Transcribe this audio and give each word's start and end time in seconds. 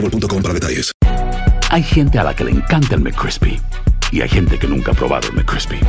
boostmobile.com 0.00 0.42
para 0.42 0.54
detalles. 0.54 0.92
Hay 1.70 1.82
gente 1.82 2.18
a 2.18 2.24
la 2.24 2.34
que 2.34 2.44
le 2.44 2.52
encanta 2.52 2.94
el 2.94 3.00
McCrispy 3.00 3.60
y 4.12 4.20
hay 4.20 4.28
gente 4.28 4.58
que 4.58 4.66
nunca 4.66 4.92
ha 4.92 4.94
probado 4.94 5.28
el 5.28 5.34
McCrispy. 5.34 5.80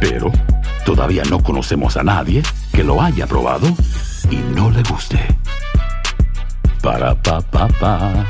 Pero 0.00 0.32
todavía 0.84 1.22
no 1.24 1.42
conocemos 1.42 1.96
a 1.96 2.02
nadie 2.02 2.42
que 2.72 2.82
lo 2.82 3.00
haya 3.02 3.26
probado 3.26 3.68
y 4.30 4.36
no 4.36 4.70
le 4.70 4.82
guste. 4.82 5.18
Para 6.82 7.14
pa 7.20 7.40
pa 7.40 7.68
pa. 7.68 8.26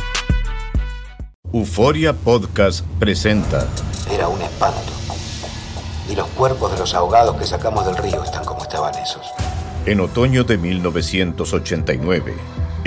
Euforia 1.52 2.12
Podcast 2.12 2.84
presenta. 2.98 3.66
Era 4.10 4.28
un 4.28 4.40
espanto. 4.42 4.92
Y 6.10 6.16
los 6.16 6.26
cuerpos 6.28 6.72
de 6.72 6.78
los 6.78 6.94
ahogados 6.94 7.36
que 7.36 7.44
sacamos 7.44 7.86
del 7.86 7.96
río 7.96 8.22
están 8.24 8.44
como 8.44 8.62
estaban 8.62 8.94
esos. 8.96 9.26
En 9.86 10.00
otoño 10.00 10.44
de 10.44 10.58
1989, 10.58 12.34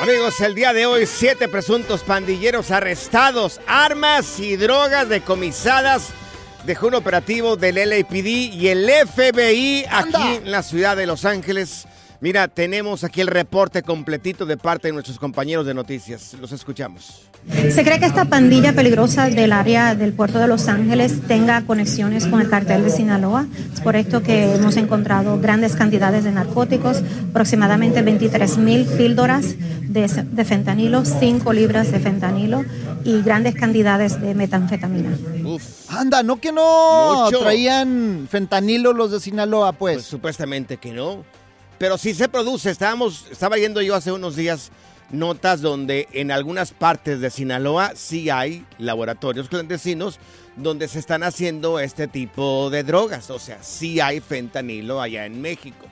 Amigos, 0.00 0.40
el 0.40 0.54
día 0.54 0.72
de 0.72 0.86
hoy, 0.86 1.06
siete 1.06 1.48
presuntos 1.48 2.02
pandilleros 2.04 2.70
arrestados, 2.70 3.60
armas 3.66 4.38
y 4.38 4.56
drogas 4.56 5.08
decomisadas. 5.08 6.10
Dejó 6.64 6.86
un 6.86 6.94
operativo 6.94 7.56
del 7.56 7.74
LAPD 7.74 8.26
y 8.54 8.68
el 8.68 8.88
FBI 8.88 9.86
aquí 9.90 10.36
en 10.36 10.52
la 10.52 10.62
ciudad 10.62 10.96
de 10.96 11.06
Los 11.06 11.24
Ángeles. 11.24 11.88
Mira, 12.20 12.48
tenemos 12.48 13.04
aquí 13.04 13.20
el 13.20 13.28
reporte 13.28 13.82
completito 13.82 14.44
de 14.44 14.56
parte 14.56 14.88
de 14.88 14.92
nuestros 14.92 15.20
compañeros 15.20 15.64
de 15.64 15.72
noticias. 15.72 16.34
Los 16.40 16.50
escuchamos. 16.50 17.28
Se 17.70 17.84
cree 17.84 18.00
que 18.00 18.06
esta 18.06 18.24
pandilla 18.24 18.72
peligrosa 18.72 19.28
del 19.30 19.52
área 19.52 19.94
del 19.94 20.12
puerto 20.12 20.40
de 20.40 20.48
Los 20.48 20.66
Ángeles 20.66 21.22
tenga 21.28 21.62
conexiones 21.64 22.26
con 22.26 22.40
el 22.40 22.50
cartel 22.50 22.82
de 22.82 22.90
Sinaloa. 22.90 23.46
Es 23.72 23.80
por 23.80 23.94
esto 23.94 24.20
que 24.24 24.52
hemos 24.56 24.76
encontrado 24.76 25.38
grandes 25.38 25.76
cantidades 25.76 26.24
de 26.24 26.32
narcóticos, 26.32 27.02
aproximadamente 27.30 28.02
23 28.02 28.58
mil 28.58 28.84
píldoras 28.84 29.54
de, 29.82 30.08
de 30.08 30.44
fentanilo, 30.44 31.04
5 31.04 31.52
libras 31.52 31.92
de 31.92 32.00
fentanilo 32.00 32.64
y 33.04 33.22
grandes 33.22 33.54
cantidades 33.54 34.20
de 34.20 34.34
metanfetamina. 34.34 35.16
Anda, 35.88 36.24
¿no 36.24 36.40
que 36.40 36.50
no 36.50 37.26
Mucho. 37.26 37.38
traían 37.38 38.26
fentanilo 38.28 38.92
los 38.92 39.12
de 39.12 39.20
Sinaloa, 39.20 39.72
pues? 39.72 39.98
Pues 39.98 40.06
supuestamente 40.06 40.78
que 40.78 40.92
no. 40.92 41.24
Pero 41.78 41.96
sí 41.98 42.14
se 42.14 42.28
produce. 42.28 42.70
Estábamos, 42.70 43.26
estaba 43.30 43.56
yendo 43.56 43.80
yo 43.82 43.94
hace 43.94 44.10
unos 44.12 44.36
días 44.36 44.70
notas 45.10 45.60
donde 45.62 46.06
en 46.12 46.30
algunas 46.30 46.72
partes 46.72 47.20
de 47.20 47.30
Sinaloa 47.30 47.92
sí 47.94 48.28
hay 48.30 48.64
laboratorios 48.78 49.48
clandestinos 49.48 50.18
donde 50.56 50.86
se 50.88 50.98
están 50.98 51.22
haciendo 51.22 51.78
este 51.80 52.08
tipo 52.08 52.68
de 52.70 52.82
drogas. 52.82 53.30
O 53.30 53.38
sea, 53.38 53.62
sí 53.62 54.00
hay 54.00 54.20
fentanilo 54.20 55.00
allá 55.00 55.24
en 55.24 55.40
México. 55.40 55.86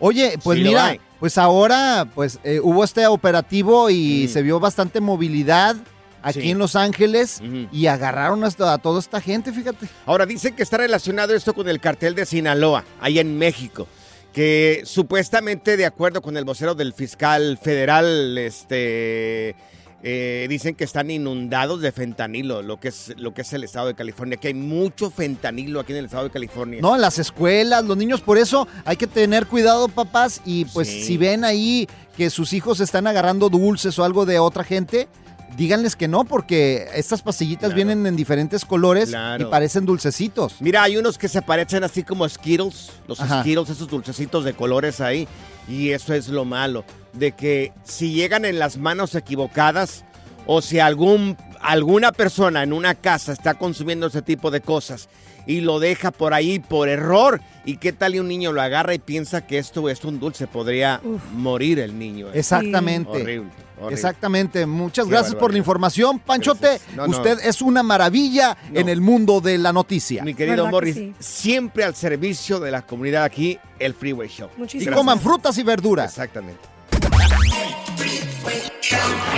Oye, 0.00 0.38
pues 0.42 0.58
Sí 0.58 0.64
mira, 0.64 0.96
pues 1.20 1.38
ahora 1.38 2.06
pues 2.14 2.38
eh, 2.42 2.58
hubo 2.62 2.82
este 2.84 3.06
operativo 3.06 3.88
y 3.90 4.26
Mm. 4.26 4.32
se 4.32 4.42
vio 4.42 4.58
bastante 4.58 5.00
movilidad 5.00 5.76
aquí 6.22 6.40
Sí. 6.42 6.50
en 6.50 6.58
Los 6.58 6.74
Ángeles 6.74 7.40
y 7.70 7.86
agarraron 7.86 8.42
hasta 8.44 8.72
a 8.72 8.78
toda 8.78 8.98
esta 9.00 9.20
gente, 9.20 9.52
fíjate. 9.52 9.86
Ahora 10.06 10.26
dicen 10.26 10.56
que 10.56 10.62
está 10.62 10.78
relacionado 10.78 11.34
esto 11.34 11.54
con 11.54 11.68
el 11.68 11.80
cartel 11.80 12.14
de 12.14 12.26
Sinaloa, 12.26 12.84
allá 13.00 13.20
en 13.20 13.38
México, 13.38 13.86
que 14.32 14.82
supuestamente 14.84 15.76
de 15.76 15.86
acuerdo 15.86 16.22
con 16.22 16.36
el 16.36 16.44
vocero 16.44 16.74
del 16.74 16.92
fiscal 16.92 17.58
federal, 17.60 18.38
este, 18.38 19.54
eh, 20.02 20.46
dicen 20.48 20.74
que 20.74 20.84
están 20.84 21.10
inundados 21.10 21.80
de 21.82 21.92
fentanilo, 21.92 22.62
lo 22.62 22.78
que 22.78 22.88
es 22.88 23.12
lo 23.18 23.34
que 23.34 23.42
es 23.42 23.52
el 23.52 23.64
estado 23.64 23.88
de 23.88 23.94
California, 23.94 24.36
que 24.38 24.48
hay 24.48 24.54
mucho 24.54 25.10
fentanilo 25.10 25.80
aquí 25.80 25.92
en 25.92 25.98
el 25.98 26.04
estado 26.06 26.24
de 26.24 26.30
California. 26.30 26.80
No, 26.80 26.94
en 26.94 27.00
las 27.02 27.18
escuelas, 27.18 27.84
los 27.84 27.96
niños, 27.96 28.20
por 28.20 28.38
eso 28.38 28.66
hay 28.84 28.96
que 28.96 29.06
tener 29.06 29.46
cuidado, 29.46 29.88
papás, 29.88 30.40
y 30.44 30.64
pues 30.66 30.88
Sí. 30.88 31.02
si 31.02 31.16
ven 31.16 31.44
ahí 31.44 31.88
que 32.16 32.30
sus 32.30 32.52
hijos 32.52 32.80
están 32.80 33.06
agarrando 33.06 33.48
dulces 33.50 33.98
o 33.98 34.04
algo 34.04 34.26
de 34.26 34.38
otra 34.38 34.64
gente, 34.64 35.08
díganles 35.56 35.96
que 35.96 36.08
no, 36.08 36.24
porque 36.24 36.88
estas 36.94 37.22
pastillitas 37.22 37.70
Claro. 37.70 37.76
vienen 37.76 38.06
en 38.06 38.16
diferentes 38.16 38.64
colores 38.64 39.10
Claro. 39.10 39.46
y 39.48 39.50
parecen 39.50 39.84
dulcecitos. 39.86 40.54
Mira, 40.60 40.82
hay 40.82 40.96
unos 40.96 41.18
que 41.18 41.28
se 41.28 41.42
parecen 41.42 41.84
así 41.84 42.02
como 42.02 42.28
Skittles, 42.28 42.90
los 43.06 43.20
Ajá. 43.20 43.40
Skittles, 43.42 43.70
esos 43.70 43.88
dulcecitos 43.88 44.44
de 44.44 44.54
colores 44.54 45.00
ahí. 45.00 45.28
Y 45.68 45.90
eso 45.90 46.14
es 46.14 46.28
lo 46.28 46.44
malo, 46.44 46.84
de 47.12 47.32
que 47.32 47.72
si 47.84 48.12
llegan 48.12 48.44
en 48.44 48.58
las 48.58 48.76
manos 48.76 49.14
equivocadas 49.14 50.04
o 50.46 50.62
si 50.62 50.78
algún, 50.80 51.36
alguna 51.60 52.10
persona 52.12 52.62
en 52.62 52.72
una 52.72 52.94
casa 52.94 53.32
está 53.32 53.54
consumiendo 53.54 54.06
ese 54.08 54.22
tipo 54.22 54.50
de 54.50 54.60
cosas 54.62 55.08
y 55.46 55.60
lo 55.60 55.78
deja 55.80 56.10
por 56.10 56.34
ahí 56.34 56.58
por 56.58 56.88
error, 56.88 57.40
¿y 57.64 57.76
qué 57.78 57.92
tal 57.92 58.14
y 58.14 58.18
un 58.20 58.28
niño 58.28 58.52
lo 58.52 58.62
agarra 58.62 58.94
y 58.94 58.98
piensa 58.98 59.46
que 59.46 59.58
esto 59.58 59.88
es 59.88 60.04
un 60.04 60.18
dulce? 60.20 60.46
Podría 60.46 61.00
morir 61.32 61.78
el 61.78 61.98
niño. 61.98 62.28
¿eh? 62.28 62.32
Exactamente. 62.34 63.10
Horrible, 63.10 63.50
horrible. 63.78 63.94
Exactamente. 63.94 64.66
Muchas 64.66 65.06
Qué 65.06 65.10
gracias 65.12 65.34
por 65.34 65.52
la 65.52 65.58
información. 65.58 66.18
Panchote, 66.18 66.66
Gracias. 66.68 66.96
No, 66.96 67.06
no. 67.06 67.16
usted 67.16 67.38
es 67.44 67.62
una 67.62 67.82
maravilla 67.82 68.56
No. 68.70 68.80
en 68.80 68.88
el 68.88 69.00
mundo 69.00 69.40
de 69.40 69.56
la 69.58 69.72
noticia. 69.72 70.22
Mi 70.22 70.34
querido 70.34 70.64
¿Verdad 70.64 70.68
que 70.68 70.72
Morris, 70.72 70.94
sí? 70.94 71.14
siempre 71.18 71.84
al 71.84 71.94
servicio 71.94 72.60
de 72.60 72.70
la 72.70 72.82
comunidad 72.82 73.24
aquí, 73.24 73.58
el 73.78 73.94
Freeway 73.94 74.28
Show. 74.28 74.48
Y 74.56 74.60
Muchísimas 74.60 74.94
coman 74.96 75.18
frutas 75.20 75.56
y 75.58 75.62
verduras. 75.62 76.10
Exactamente. 76.12 76.60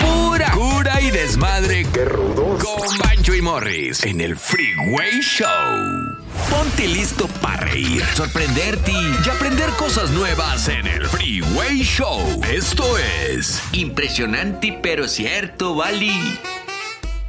Pura 0.01 0.53
cura 0.53 1.01
y 1.01 1.11
desmadre. 1.11 1.85
¡Qué 1.93 2.05
rudos! 2.05 2.63
Con 2.63 2.99
Bancho 2.99 3.35
y 3.35 3.43
Morris 3.43 4.05
en 4.05 4.21
el 4.21 4.37
Freeway 4.37 5.21
Show. 5.21 5.49
Ponte 6.49 6.87
listo 6.87 7.27
para 7.41 7.65
reír, 7.65 8.05
sorprenderte 8.15 8.93
y 8.93 9.29
aprender 9.29 9.71
cosas 9.71 10.11
nuevas 10.11 10.69
en 10.69 10.87
el 10.87 11.07
Freeway 11.07 11.83
Show. 11.83 12.41
Esto 12.53 12.85
es 12.99 13.61
Impresionante 13.73 14.79
pero 14.81 15.09
cierto, 15.09 15.75
Bali. 15.75 16.39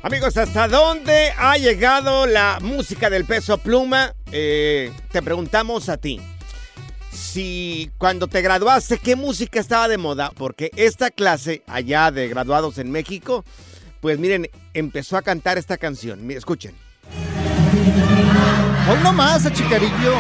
Amigos, 0.04 0.38
¿hasta 0.38 0.68
dónde 0.68 1.34
ha 1.38 1.58
llegado 1.58 2.28
la 2.28 2.60
música 2.62 3.10
del 3.10 3.26
peso 3.26 3.58
pluma? 3.58 4.14
Eh, 4.32 4.92
te 5.12 5.22
preguntamos 5.24 5.90
a 5.90 5.98
ti. 5.98 6.22
Si 7.34 7.90
cuando 7.98 8.28
te 8.28 8.44
graduaste, 8.44 9.00
¿qué 9.00 9.16
música 9.16 9.60
estaba 9.60 9.88
de 9.88 9.98
moda? 9.98 10.30
Porque 10.38 10.70
esta 10.76 11.10
clase 11.10 11.64
allá 11.66 12.12
de 12.12 12.28
graduados 12.28 12.78
en 12.78 12.92
México, 12.92 13.44
Pues 14.02 14.20
miren, 14.20 14.52
empezó 14.76 15.18
a 15.18 15.24
cantar 15.24 15.58
esta 15.58 15.78
canción. 15.78 16.30
Escuchen. 16.30 16.76
Hoy 18.88 19.00
nomás, 19.02 19.52
Chicarillo. 19.52 20.14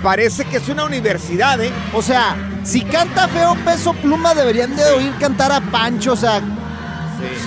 Parece 0.00 0.44
que 0.44 0.58
es 0.58 0.68
una 0.68 0.84
universidad, 0.84 1.60
¿eh? 1.60 1.72
O 1.92 2.02
sea, 2.02 2.36
si 2.62 2.82
canta 2.82 3.26
feo 3.26 3.56
peso 3.64 3.94
pluma, 3.94 4.32
deberían 4.32 4.76
de 4.76 4.84
oír 4.84 5.12
cantar 5.18 5.50
a 5.50 5.60
Pancho. 5.60 6.12
O 6.12 6.16
sea, 6.16 6.40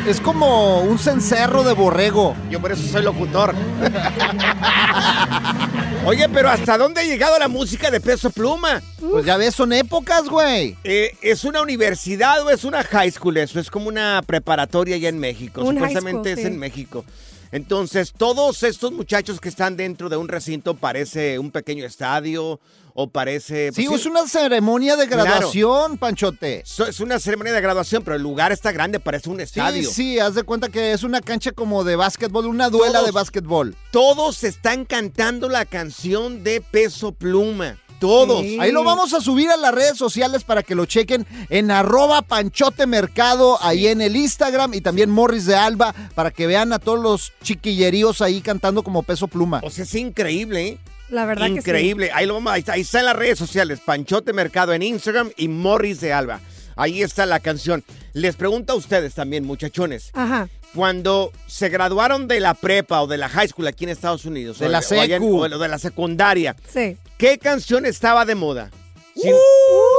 es 0.07 0.21
como 0.21 0.81
un 0.81 0.99
cencerro 0.99 1.63
de 1.63 1.73
borrego. 1.73 2.35
Yo 2.49 2.61
por 2.61 2.71
eso 2.71 2.87
soy 2.87 3.03
locutor. 3.03 3.53
Oye, 6.05 6.29
pero 6.29 6.49
¿hasta 6.49 6.77
dónde 6.77 7.01
ha 7.01 7.03
llegado 7.03 7.37
la 7.37 7.49
música 7.49 7.91
de 7.91 7.99
Peso 7.99 8.29
Pluma? 8.29 8.81
Pues 8.99 9.25
ya 9.25 9.35
ves, 9.35 9.55
son 9.55 9.73
épocas, 9.73 10.29
güey. 10.29 10.77
Eh, 10.83 11.15
¿Es 11.21 11.43
una 11.43 11.61
universidad 11.61 12.41
o 12.43 12.49
es 12.49 12.63
una 12.63 12.83
high 12.83 13.11
school 13.11 13.37
eso? 13.37 13.59
Es 13.59 13.69
como 13.69 13.89
una 13.89 14.21
preparatoria 14.25 14.95
allá 14.95 15.09
en 15.09 15.19
México. 15.19 15.61
Un 15.61 15.75
high 15.75 15.89
Supuestamente 15.89 16.31
school, 16.31 16.39
es 16.39 16.41
sí. 16.45 16.47
en 16.53 16.59
México. 16.59 17.05
Entonces, 17.51 18.13
todos 18.17 18.63
estos 18.63 18.91
muchachos 18.91 19.39
que 19.39 19.49
están 19.49 19.77
dentro 19.77 20.09
de 20.09 20.17
un 20.17 20.27
recinto 20.27 20.73
parece 20.75 21.39
un 21.39 21.51
pequeño 21.51 21.85
estadio 21.85 22.59
o 22.99 23.07
parece... 23.09 23.71
Sí, 23.73 23.85
pues, 23.87 24.01
es 24.01 24.05
una 24.07 24.27
ceremonia 24.27 24.95
de 24.95 25.07
Claro. 25.07 25.23
graduación, 25.23 25.97
Panchote. 25.97 26.63
so- 26.65 26.87
es 26.87 26.99
una 26.99 27.19
ceremonia 27.19 27.53
de 27.53 27.61
graduación, 27.61 28.03
pero 28.03 28.15
el 28.15 28.23
lugar 28.23 28.51
está 28.51 28.71
grande, 28.71 28.99
parece 28.99 29.29
un 29.29 29.37
Sí, 29.37 29.43
estadio. 29.43 29.89
sí, 29.89 30.19
haz 30.19 30.33
de 30.35 30.43
cuenta 30.43 30.69
que 30.69 30.91
es 30.93 31.03
una 31.03 31.21
cancha 31.21 31.51
como 31.51 31.83
de 31.83 31.95
básquetbol, 31.95 32.47
una 32.47 32.69
duela 32.69 32.93
Todos- 32.93 33.05
de 33.05 33.11
básquetbol. 33.11 33.75
Todos 33.91 34.43
están 34.43 34.83
cantando 34.85 35.47
la 35.47 35.65
canción 35.65 36.43
de 36.43 36.59
Peso 36.61 37.11
Pluma. 37.11 37.77
Todos. 37.99 38.41
Sí. 38.41 38.57
Ahí 38.59 38.71
lo 38.71 38.83
vamos 38.83 39.13
a 39.13 39.21
subir 39.21 39.49
a 39.49 39.57
las 39.57 39.73
redes 39.73 39.97
sociales 39.97 40.43
para 40.43 40.63
que 40.63 40.75
lo 40.75 40.85
chequen 40.85 41.25
en 41.49 41.71
arroba 41.71 42.21
panchote 42.21 42.85
mercado, 42.85 43.57
ahí 43.61 43.87
en 43.87 44.01
el 44.01 44.15
Instagram 44.15 44.73
y 44.73 44.81
también 44.81 45.09
Morris 45.09 45.45
de 45.45 45.55
Alba, 45.55 45.93
para 46.15 46.31
que 46.31 46.47
vean 46.47 46.73
a 46.73 46.79
todos 46.79 46.99
los 46.99 47.33
chiquilleríos 47.43 48.21
ahí 48.21 48.41
cantando 48.41 48.83
como 48.83 49.03
peso 49.03 49.27
pluma. 49.27 49.61
O 49.63 49.69
sea, 49.69 49.83
es 49.83 49.95
increíble, 49.95 50.67
¿eh? 50.67 50.77
La 51.09 51.25
verdad 51.25 51.47
Increíble. 51.47 52.11
Ahí, 52.13 52.25
lo 52.25 52.33
vamos, 52.33 52.51
ahí, 52.51 52.59
está, 52.59 52.73
ahí 52.73 52.81
está 52.81 52.99
en 52.99 53.05
las 53.05 53.15
redes 53.15 53.39
sociales. 53.39 53.79
Panchote 53.83 54.33
Mercado 54.33 54.73
en 54.73 54.83
Instagram 54.83 55.31
y 55.37 55.47
Morris 55.47 56.01
de 56.01 56.11
Alba. 56.11 56.41
Ahí 56.75 57.01
está 57.01 57.25
la 57.25 57.39
canción. 57.39 57.83
Les 58.13 58.35
pregunto 58.35 58.73
a 58.73 58.75
ustedes 58.75 59.13
también, 59.15 59.45
muchachones. 59.45 60.03
que 60.03 60.09
sí. 60.09 60.11
Ajá. 60.15 60.49
Cuando 60.75 61.31
se 61.47 61.69
graduaron 61.69 62.27
de 62.27 62.39
la 62.41 62.53
prepa 62.53 63.01
o 63.01 63.07
de 63.07 63.17
la 63.17 63.29
high 63.29 63.47
school 63.47 63.65
aquí 63.67 63.85
en 63.85 63.89
Estados 63.91 64.25
Unidos. 64.25 64.59
De 64.59 64.65
o 64.65 64.69
la 64.69 64.79
en- 64.79 64.85
o 65.55 65.59
de 65.59 65.67
la 65.69 65.79
secundaria. 65.79 66.55
Sí. 66.71 66.97
¿Qué 67.17 67.37
canción 67.39 67.85
estaba 67.85 68.25
de 68.25 68.35
moda? 68.35 68.69
Si, 69.15 69.27
Uh. 69.31 69.35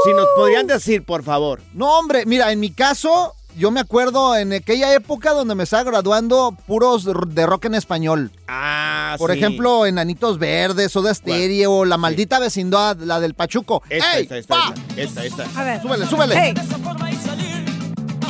si 0.05 0.13
nos 0.13 0.27
podrían 0.37 0.67
decir, 0.67 1.03
por 1.03 1.25
favor. 1.25 1.61
No, 1.75 1.99
hombre, 1.99 2.25
mira, 2.27 2.53
en 2.53 2.61
mi 2.61 2.71
caso, 2.71 3.35
yo 3.57 3.73
me 3.73 3.81
acuerdo 3.81 4.37
en 4.37 4.53
aquella 4.53 4.95
época 4.95 5.33
donde 5.33 5.57
me 5.57 5.65
estaba 5.65 5.83
graduando 5.83 6.57
puros 6.69 7.05
de 7.35 7.47
rock 7.47 7.65
en 7.65 7.75
español. 7.75 8.31
Ah, 8.47 9.17
Por 9.19 9.33
sí. 9.33 9.39
ejemplo, 9.39 9.87
Enanitos 9.87 10.39
Verdes, 10.39 10.93
Soda 10.93 11.13
Stereo, 11.13 11.85
La 11.85 11.97
Maldita 11.97 12.39
Vecindad, 12.39 12.97
la 12.99 13.19
del 13.19 13.35
Pachuco. 13.35 13.83
Esta, 13.91 14.17
¡Ey, 14.17 14.23
esta, 14.23 14.39
esta, 14.39 14.55
pa! 14.55 14.75
esta, 14.97 15.25
esta, 15.25 15.45
esta. 15.45 15.61
A 15.61 15.65
ver. 15.65 15.83
Súbele, 15.83 16.07
súbele. 16.07 16.35
Hey. 16.41 16.55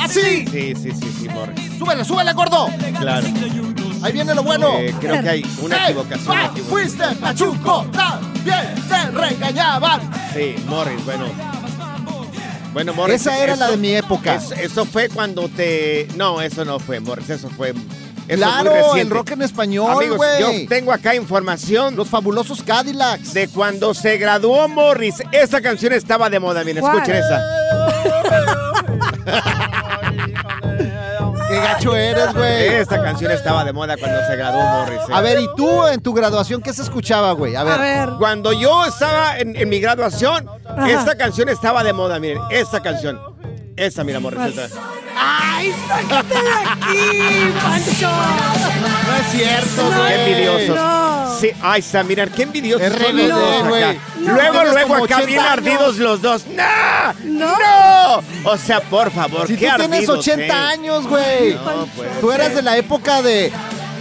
¡Así! 0.01 0.47
Sí, 0.47 0.73
sí, 0.75 0.91
sí, 0.91 1.13
sí, 1.21 1.29
Morris. 1.29 1.77
¡Súbele, 1.77 2.03
súbele, 2.03 2.33
gordo! 2.33 2.67
Claro. 2.99 3.27
Ahí 4.01 4.11
viene 4.13 4.33
lo 4.33 4.43
bueno. 4.43 4.77
Eh, 4.77 4.93
creo 4.99 5.21
que 5.21 5.29
hay 5.29 5.45
una 5.61 5.75
¡Ey, 5.77 5.83
equivocación 5.91 6.25
pa! 6.35 6.45
aquí. 6.45 6.61
¡Fuiste 6.61 7.03
Pachuco! 7.19 7.85
¡También 7.91 8.75
te 8.87 9.11
regañaban! 9.11 10.01
Sí, 10.33 10.55
Morris, 10.67 11.03
bueno. 11.05 11.25
Bueno, 12.73 12.93
Morris. 12.93 13.15
Esa 13.21 13.37
era 13.43 13.55
la 13.55 13.71
de 13.71 13.77
mi 13.77 13.93
época. 13.95 14.35
es- 14.35 14.51
eso 14.51 14.85
fue 14.85 15.09
cuando 15.09 15.49
te. 15.49 16.07
No, 16.15 16.39
eso 16.41 16.63
no 16.65 16.79
fue, 16.79 16.99
Morris. 16.99 17.29
Eso 17.29 17.49
fue. 17.49 17.69
Eso 17.69 17.79
es 18.27 18.37
muy 18.37 18.37
claro, 18.37 18.71
reciente. 18.73 19.01
el 19.01 19.09
rock 19.09 19.31
en 19.31 19.41
español, 19.41 19.91
Amigos, 19.97 20.17
güey. 20.17 20.39
yo 20.39 20.51
tengo 20.69 20.93
acá 20.93 21.15
información 21.15 21.95
Los 21.95 22.09
fabulosos 22.09 22.61
Cadillacs. 22.61 23.33
de 23.33 23.47
cuando 23.47 23.95
se 23.95 24.17
graduó 24.19 24.67
Morris. 24.67 25.15
Esa 25.31 25.61
canción 25.61 25.93
estaba 25.93 26.29
de 26.29 26.39
moda. 26.39 26.63
Miren, 26.63 26.81
¿Cuál? 26.81 26.97
escuchen 26.97 27.15
esa. 27.15 27.41
¡Qué 31.49 31.55
gacho 31.55 31.95
eres, 31.95 32.33
güey! 32.33 32.67
Esta 32.75 33.01
canción 33.01 33.31
estaba 33.31 33.63
de 33.65 33.73
moda 33.73 33.97
cuando 33.97 34.19
se 34.27 34.35
graduó 34.35 34.61
Morris. 34.61 34.99
eh. 35.09 35.11
A 35.13 35.21
ver, 35.21 35.39
¿y 35.39 35.47
tú 35.55 35.87
en 35.87 35.99
tu 36.01 36.13
graduación 36.13 36.61
qué 36.61 36.71
se 36.73 36.81
escuchaba, 36.83 37.31
güey? 37.33 37.55
A 37.55 37.63
ver. 37.63 37.73
A 37.73 37.77
ver. 37.81 38.09
Cuando 38.19 38.53
yo 38.53 38.85
estaba 38.85 39.37
en, 39.39 39.55
en 39.55 39.67
mi 39.69 39.79
graduación, 39.79 40.47
Ajá. 40.65 40.89
esta 40.91 41.15
canción 41.17 41.49
estaba 41.49 41.83
de 41.83 41.93
moda. 41.93 42.19
Miren, 42.19 42.41
esta 42.51 42.79
canción. 42.81 43.19
Esa, 43.75 44.03
mira, 44.03 44.19
Morris. 44.19 44.57
Esta. 44.57 44.67
¡Ay, 45.17 45.73
sácate 45.87 46.33
de 46.33 46.49
aquí, 46.49 47.53
Pancho! 47.61 48.09
No 49.07 49.15
es 49.15 49.31
cierto, 49.31 49.89
No. 49.89 49.97
güey. 49.97 50.09
Qué 50.15 50.31
envidiosos. 50.31 50.75
No. 50.75 51.08
Sí, 51.39 51.51
ay, 51.61 51.79
está, 51.79 52.03
miren, 52.03 52.29
qué 52.35 52.43
envidiosos 52.43 52.81
Es 52.87 52.91
son 52.93 53.01
los 53.01 53.11
rebelde, 53.11 53.33
dos 53.33 53.53
acá. 53.55 53.69
güey. 53.69 53.81
No. 54.19 54.33
Luego, 54.33 54.51
Tienes 54.51 54.71
luego 54.73 54.87
como 54.89 55.03
acá 55.05 55.15
80 55.17 55.25
bien 55.25 55.39
años. 55.39 55.51
ardidos 55.53 55.97
los 55.97 56.21
dos. 56.21 56.45
¡No! 56.47 56.63
No. 57.23 57.55
¡No! 57.57 58.23
O 58.51 58.57
sea, 58.57 58.81
por 58.81 59.09
favor, 59.11 59.47
Si 59.47 59.55
qué 59.55 59.69
tú 59.69 59.75
tienes 59.77 59.97
ardidos, 60.09 60.19
80 60.19 60.43
eh. 60.45 60.51
años, 60.51 61.07
güey. 61.07 61.53
No, 61.55 61.87
pues. 61.95 62.19
Tú 62.19 62.31
eras 62.31 62.53
de 62.55 62.61
la 62.61 62.77
época 62.77 63.21
de 63.21 63.51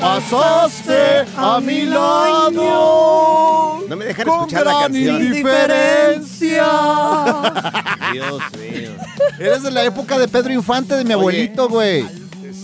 Pasaste 0.00 1.24
a 1.36 1.58
mi 1.60 1.82
lado. 1.82 3.80
No 3.88 3.96
me 3.96 4.04
dejan 4.04 4.26
con 4.26 4.36
escuchar 4.40 4.64
la 4.64 4.70
gran 4.72 4.82
canción. 4.92 5.22
indiferencia. 5.22 6.66
Dios 8.12 8.42
mío. 8.58 8.90
Eres 9.38 9.62
de 9.62 9.70
la 9.70 9.84
época 9.84 10.18
de 10.18 10.28
Pedro 10.28 10.52
Infante, 10.52 10.94
de 10.96 11.04
mi 11.04 11.12
abuelito, 11.12 11.68
güey. 11.68 12.04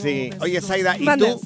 Sí. 0.00 0.30
Oye, 0.40 0.60
Zaida, 0.60 0.96
¿y 0.96 1.02
Mande. 1.02 1.26
tú? 1.32 1.40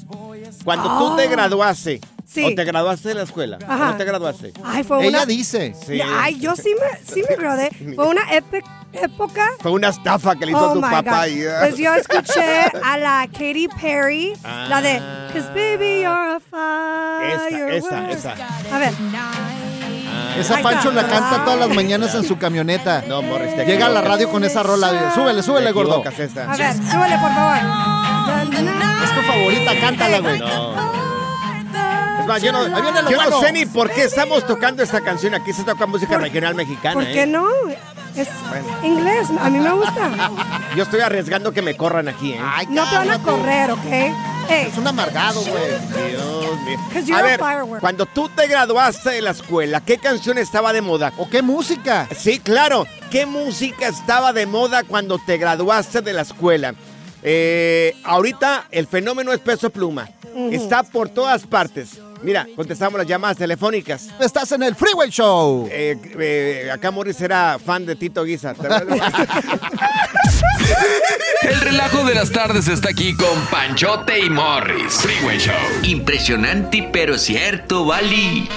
Cuando 0.63 0.97
tú 0.97 1.15
te 1.15 1.27
graduaste, 1.27 2.01
Sí. 2.31 2.43
o 2.45 2.53
te 2.53 2.63
graduaste 2.63 3.09
de 3.09 3.15
la 3.15 3.23
escuela, 3.23 3.57
Ajá. 3.67 3.85
¿cómo 3.87 3.97
te 3.97 4.05
graduaste? 4.05 4.53
Ay, 4.63 4.83
fue 4.83 4.99
Ella 5.07 5.17
una... 5.19 5.25
dice. 5.25 5.73
Sí. 5.87 5.99
Ay, 5.99 6.39
yo 6.39 6.55
sí 6.55 6.75
me, 6.79 6.99
sí 7.11 7.23
me 7.27 7.35
gradué. 7.35 7.69
Fue 7.95 8.05
una 8.07 8.21
epic- 8.31 8.63
época... 8.93 9.49
Fue 9.59 9.71
una 9.71 9.89
estafa 9.89 10.35
que 10.35 10.45
le 10.45 10.51
hizo 10.51 10.69
Oh 10.69 10.73
tu 10.73 10.81
my 10.81 10.89
papá. 10.89 11.27
Y- 11.27 11.43
Pues 11.61 11.77
yo 11.77 11.91
escuché 11.95 12.65
a 12.83 12.97
la 12.99 13.27
Katy 13.31 13.67
Perry, 13.81 14.33
la 14.43 14.79
de 14.81 14.97
Ah. 15.01 15.29
Cause 15.33 15.47
baby 15.55 16.01
you're 16.01 16.35
a 16.35 16.39
fire. 16.39 17.73
Esa, 17.73 18.09
esa, 18.09 18.09
esa. 18.11 18.75
A 18.75 18.77
ver, 18.79 18.93
Esa 20.39 20.55
Ahí 20.57 20.63
Pancho 20.63 20.91
la 20.91 21.07
canta 21.07 21.43
todas 21.43 21.59
las 21.59 21.69
mañanas 21.69 22.13
en 22.15 22.23
su 22.23 22.37
camioneta. 22.37 23.03
No, 23.07 23.21
Morris, 23.23 23.55
te 23.55 23.65
Llega 23.65 23.87
a 23.87 23.89
la 23.89 24.01
radio 24.01 24.29
con 24.29 24.43
esa 24.43 24.61
rola. 24.63 25.11
Súbele, 25.15 25.41
súbele, 25.43 25.71
gordo. 25.71 25.95
a 26.05 26.09
ver, 26.09 26.29
súbele 26.29 27.17
por 27.17 27.31
favor. 27.33 27.57
Es 29.03 29.15
tu 29.15 29.21
favorita, 29.21 29.71
cántala, 29.81 30.19
güey. 30.19 30.39
No. 30.39 30.98
Yo 32.37 32.51
no, 32.51 32.59
Ahí 32.59 32.81
viene 32.81 33.01
lo 33.01 33.09
yo 33.11 33.17
no 33.17 33.23
bueno. 33.23 33.41
sé 33.41 33.51
ni 33.51 33.65
por 33.65 33.89
qué 33.91 34.03
estamos 34.03 34.45
tocando 34.45 34.83
esta 34.83 35.01
canción. 35.01 35.33
Aquí 35.33 35.53
se 35.53 35.63
toca 35.63 35.85
música 35.85 36.17
regional 36.17 36.55
mexicana. 36.55 36.93
¿Por 36.93 37.05
qué 37.05 37.23
¿eh? 37.23 37.27
no? 37.27 37.47
Es 38.15 38.27
Bueno. 38.49 38.67
inglés, 38.83 39.27
a 39.39 39.49
mí 39.49 39.59
me 39.59 39.71
gusta. 39.71 40.11
Yo 40.75 40.83
estoy 40.83 40.99
arriesgando 41.01 41.51
que 41.51 41.61
me 41.61 41.75
corran 41.77 42.07
aquí, 42.07 42.33
¿eh? 42.33 42.39
Ay, 42.43 42.65
No 42.69 42.87
te 42.89 42.95
van 42.95 43.11
a 43.11 43.19
correr, 43.19 43.71
¿ok? 43.71 43.79
Hey, 44.51 44.67
Es 44.71 44.77
un 44.77 44.87
amargado, 44.87 45.41
güey. 45.41 45.63
Dios 46.11 47.05
mío. 47.05 47.17
A 47.17 47.21
ver, 47.21 47.39
cuando 47.79 48.05
tú 48.07 48.29
te 48.29 48.47
graduaste 48.47 49.11
de 49.11 49.21
la 49.21 49.29
escuela, 49.31 49.81
¿qué 49.81 49.99
canción 49.99 50.37
estaba 50.39 50.73
de 50.73 50.81
moda? 50.81 51.13
¿O 51.17 51.29
qué 51.29 51.41
música? 51.43 52.07
Sí, 52.17 52.39
claro. 52.39 52.87
¿Qué 53.11 53.25
música 53.25 53.87
estaba 53.87 54.33
de 54.33 54.45
moda 54.47 54.83
cuando 54.83 55.19
te 55.19 55.37
graduaste 55.37 56.01
de 56.01 56.13
la 56.13 56.23
escuela? 56.23 56.73
Eh, 57.21 57.95
ahorita 58.03 58.65
el 58.71 58.87
fenómeno 58.87 59.33
es 59.33 59.39
peso 59.39 59.69
pluma. 59.69 60.09
Está 60.51 60.83
por 60.83 61.09
todas 61.09 61.45
partes. 61.45 61.99
Mira, 62.21 62.47
contestamos 62.55 62.97
las 62.97 63.07
llamadas 63.07 63.37
telefónicas. 63.37 64.09
Estás 64.19 64.51
en 64.51 64.63
el 64.63 64.75
Freeway 64.75 65.09
Show. 65.09 65.69
Eh, 65.71 65.97
eh, 66.19 66.69
acá 66.71 66.91
Morris 66.91 67.21
era 67.21 67.57
fan 67.63 67.85
de 67.85 67.95
Tito 67.95 68.23
Guisa. 68.23 68.53
El 71.41 71.61
relajo 71.61 72.03
de 72.05 72.15
las 72.15 72.31
tardes 72.31 72.67
está 72.67 72.89
aquí 72.89 73.15
con 73.15 73.45
Panchote 73.49 74.19
y 74.19 74.29
Morris. 74.29 74.93
Freeway 74.95 75.39
Show. 75.39 75.55
Impresionante, 75.83 76.89
pero 76.91 77.17
cierto, 77.17 77.85
Bali. 77.85 78.49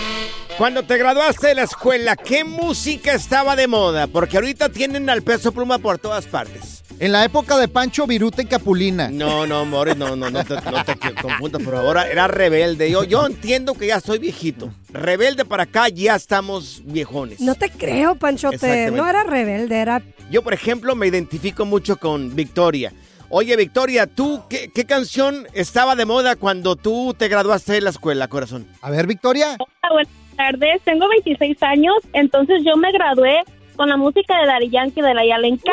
Cuando 0.59 0.83
te 0.83 0.99
graduaste 0.99 1.49
de 1.49 1.54
la 1.54 1.62
escuela, 1.62 2.16
¿qué 2.16 2.45
música 2.45 3.14
estaba 3.14 3.57
de 3.57 3.69
moda? 3.69 4.07
Porque 4.07 4.37
ahorita 4.37 4.69
tienen 4.69 5.09
al 5.09 5.23
peso 5.23 5.52
pluma 5.52 5.78
por 5.78 5.99
todas 5.99 6.26
partes. 6.26 6.82
En 7.03 7.11
la 7.11 7.25
época 7.25 7.59
de 7.59 7.67
Pancho 7.67 8.07
Viruta 8.07 8.43
y 8.43 8.45
Capulina. 8.45 9.09
No, 9.11 9.45
no, 9.45 9.65
Morris, 9.65 9.97
no, 9.97 10.15
no, 10.15 10.31
no 10.31 10.45
te, 10.45 10.55
no 10.55 10.85
te 10.85 10.97
confundas, 11.21 11.61
por 11.61 11.75
favor. 11.75 11.99
Era 11.99 12.29
rebelde. 12.29 12.89
Yo, 12.93 13.03
yo 13.03 13.27
entiendo 13.27 13.75
que 13.75 13.89
ya 13.89 13.99
soy 13.99 14.21
viejito. 14.21 14.73
Rebelde 14.93 15.45
para 15.45 15.65
acá, 15.65 15.89
ya 15.89 16.15
estamos 16.15 16.81
viejones. 16.85 17.41
no 17.41 17.57
te 17.57 17.71
creo, 17.71 18.15
Panchote. 18.15 18.93
No 18.93 19.09
era 19.09 19.25
rebelde, 19.25 19.81
era... 19.81 20.01
Yo, 20.31 20.43
por 20.43 20.55
ejemplo, 20.55 20.95
me 20.95 21.09
identifico 21.09 21.65
mucho 21.65 21.97
con 21.97 22.37
Victoria. 22.37 22.93
Oye, 23.31 23.57
Victoria, 23.57 24.07
¿tú 24.07 24.45
qué, 24.49 24.71
qué 24.73 24.85
canción 24.85 25.49
estaba 25.55 25.97
de 25.97 26.05
moda 26.05 26.37
cuando 26.37 26.77
tú 26.77 27.17
te 27.19 27.27
graduaste 27.27 27.73
de 27.73 27.81
la 27.81 27.91
escuela, 27.91 28.29
corazón? 28.29 28.69
A 28.81 28.91
ver, 28.91 29.09
Victoria. 29.09 29.57
Hola, 29.59 29.93
buenas 29.93 30.13
tardes. 30.37 30.81
Tengo 30.85 31.09
26 31.09 31.61
años, 31.65 31.97
entonces 32.13 32.63
yo 32.65 32.77
me 32.77 32.93
gradué 32.93 33.43
con 33.76 33.88
la 33.88 33.97
música 33.97 34.38
de 34.41 34.47
Daddy 34.47 34.71
Yankee 34.71 35.00
de 35.02 35.14
la 35.14 35.25
ya 35.26 35.38
le 35.38 35.49
encanta. 35.49 35.73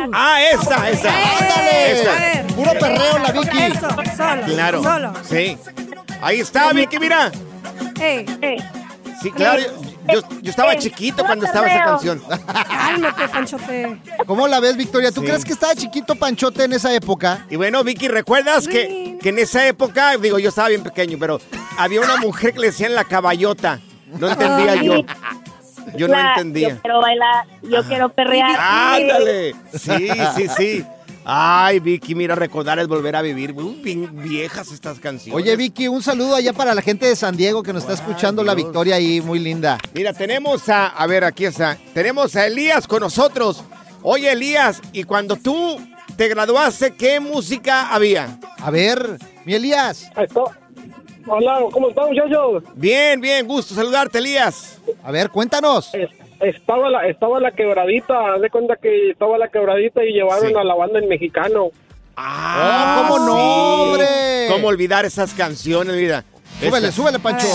la- 0.00 0.06
la- 0.06 0.10
Ah, 0.12 0.42
esa, 0.52 0.90
esa. 0.90 1.10
¡Ándale! 1.10 1.92
Esa. 1.92 2.54
Puro 2.54 2.72
perreo 2.72 3.18
la 3.18 3.32
Vicky. 3.32 3.58
Eso, 3.62 3.88
solo. 4.16 4.42
Claro. 4.46 4.82
Solo. 4.82 5.12
Sí. 5.22 5.56
Ahí 6.20 6.40
está, 6.40 6.72
Vicky, 6.72 6.98
mira. 6.98 7.30
Eh, 8.00 8.24
Sí, 9.22 9.32
claro. 9.32 9.60
Yo, 10.12 10.20
yo 10.40 10.50
estaba 10.50 10.72
Eh, 10.74 10.78
chiquito 10.78 11.24
cuando 11.26 11.44
estaba 11.44 11.66
esa 11.66 11.84
canción. 11.84 12.22
cálmate, 12.68 13.28
Panchote. 13.28 14.00
¿Cómo 14.26 14.46
la 14.48 14.58
ves, 14.60 14.76
Victoria? 14.76 15.10
¿Tú 15.10 15.20
Sí. 15.20 15.26
crees 15.26 15.44
que 15.44 15.52
estaba 15.52 15.74
chiquito 15.74 16.14
Panchote 16.14 16.64
en 16.64 16.72
esa 16.72 16.94
época? 16.94 17.44
Y 17.50 17.56
bueno, 17.56 17.82
Vicky, 17.84 18.08
¿recuerdas 18.08 18.66
que, 18.68 19.18
que 19.20 19.28
en 19.30 19.38
esa 19.40 19.66
época, 19.66 20.16
digo, 20.16 20.38
yo 20.38 20.48
estaba 20.48 20.68
bien 20.68 20.82
pequeño, 20.84 21.18
pero 21.20 21.40
había 21.76 22.00
una 22.00 22.16
mujer 22.16 22.52
que 22.54 22.60
le 22.60 22.66
decían 22.68 22.94
la 22.94 23.04
caballota? 23.04 23.80
No 24.18 24.28
entendía 24.30 24.76
yo. 24.76 25.02
Yo 25.96 26.08
no 26.08 26.18
entendía. 26.18 26.70
Yo 26.70 26.80
quiero 26.82 27.00
bailar, 27.00 27.46
yo 27.62 27.84
quiero 27.84 28.08
perrear. 28.10 28.56
¡Ándale! 28.58 29.54
Sí, 29.72 30.08
sí, 30.36 30.48
sí. 30.56 30.84
Ay, 31.30 31.78
Vicky, 31.80 32.14
mira, 32.14 32.34
recordar 32.34 32.78
es 32.78 32.88
volver 32.88 33.14
a 33.14 33.20
vivir. 33.20 33.52
Uy, 33.52 33.80
bien 33.82 34.22
viejas 34.22 34.72
estas 34.72 34.98
canciones. 34.98 35.34
Oye, 35.34 35.56
Vicky, 35.56 35.86
un 35.86 36.02
saludo 36.02 36.34
allá 36.34 36.54
para 36.54 36.74
la 36.74 36.80
gente 36.80 37.04
de 37.04 37.14
San 37.16 37.36
Diego 37.36 37.62
que 37.62 37.74
nos 37.74 37.82
está 37.82 37.94
escuchando 37.94 38.42
la. 38.42 38.54
Victoria 38.54 38.96
ahí, 38.96 39.20
muy 39.20 39.38
linda. 39.38 39.78
Mira, 39.92 40.12
tenemos 40.12 40.68
a, 40.68 40.86
a 40.86 41.06
ver, 41.06 41.24
aquí 41.24 41.44
está. 41.44 41.76
Tenemos 41.92 42.34
a 42.34 42.46
Elías 42.46 42.86
con 42.86 43.00
nosotros. 43.00 43.62
Oye, 44.02 44.32
Elías, 44.32 44.80
y 44.92 45.04
cuando 45.04 45.36
tú 45.36 45.78
te 46.16 46.28
graduaste, 46.28 46.94
¿qué 46.94 47.20
música 47.20 47.94
había? 47.94 48.38
A 48.58 48.70
ver, 48.70 49.18
mi 49.44 49.54
Elías. 49.54 50.10
Hola, 51.30 51.58
¿cómo 51.70 51.90
están, 51.90 52.08
muchachos? 52.08 52.62
Bien, 52.74 53.20
bien, 53.20 53.46
gusto 53.46 53.74
saludarte, 53.74 54.18
Elías. 54.18 54.78
A 55.04 55.10
ver, 55.10 55.30
cuéntanos. 55.30 55.90
Estaba 56.40 56.88
la, 56.88 57.06
estaba 57.06 57.40
la 57.40 57.50
quebradita, 57.52 58.34
haz 58.34 58.40
de 58.40 58.48
cuenta 58.50 58.76
que 58.80 59.10
estaba 59.10 59.36
la 59.38 59.48
quebradita 59.48 60.04
y 60.04 60.12
llevaron 60.12 60.48
Sí. 60.48 60.54
a 60.56 60.64
la 60.64 60.74
banda 60.74 60.98
en 61.00 61.08
mexicano. 61.08 61.70
Ah, 62.16 63.06
¿cómo 63.08 63.26
no, 63.26 63.34
sí. 63.34 63.40
hombre? 63.90 64.06
¿Cómo 64.48 64.68
olvidar 64.68 65.04
esas 65.04 65.34
canciones, 65.34 65.94
mira? 65.96 66.24
Súbele, 66.60 66.88
Esta- 66.88 66.92
súbele, 66.92 67.18
Pancho. 67.18 67.46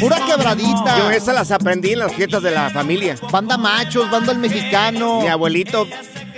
Pura 0.00 0.16
quebradita. 0.26 0.98
Yo 0.98 1.10
esas 1.10 1.34
las 1.34 1.50
aprendí 1.50 1.92
en 1.92 1.98
las 1.98 2.12
fiestas 2.14 2.42
de 2.42 2.52
la 2.52 2.70
familia. 2.70 3.16
Banda 3.32 3.56
machos, 3.58 4.08
banda 4.10 4.32
el 4.32 4.38
mexicano. 4.38 5.20
Mi 5.20 5.26
abuelito 5.28 5.86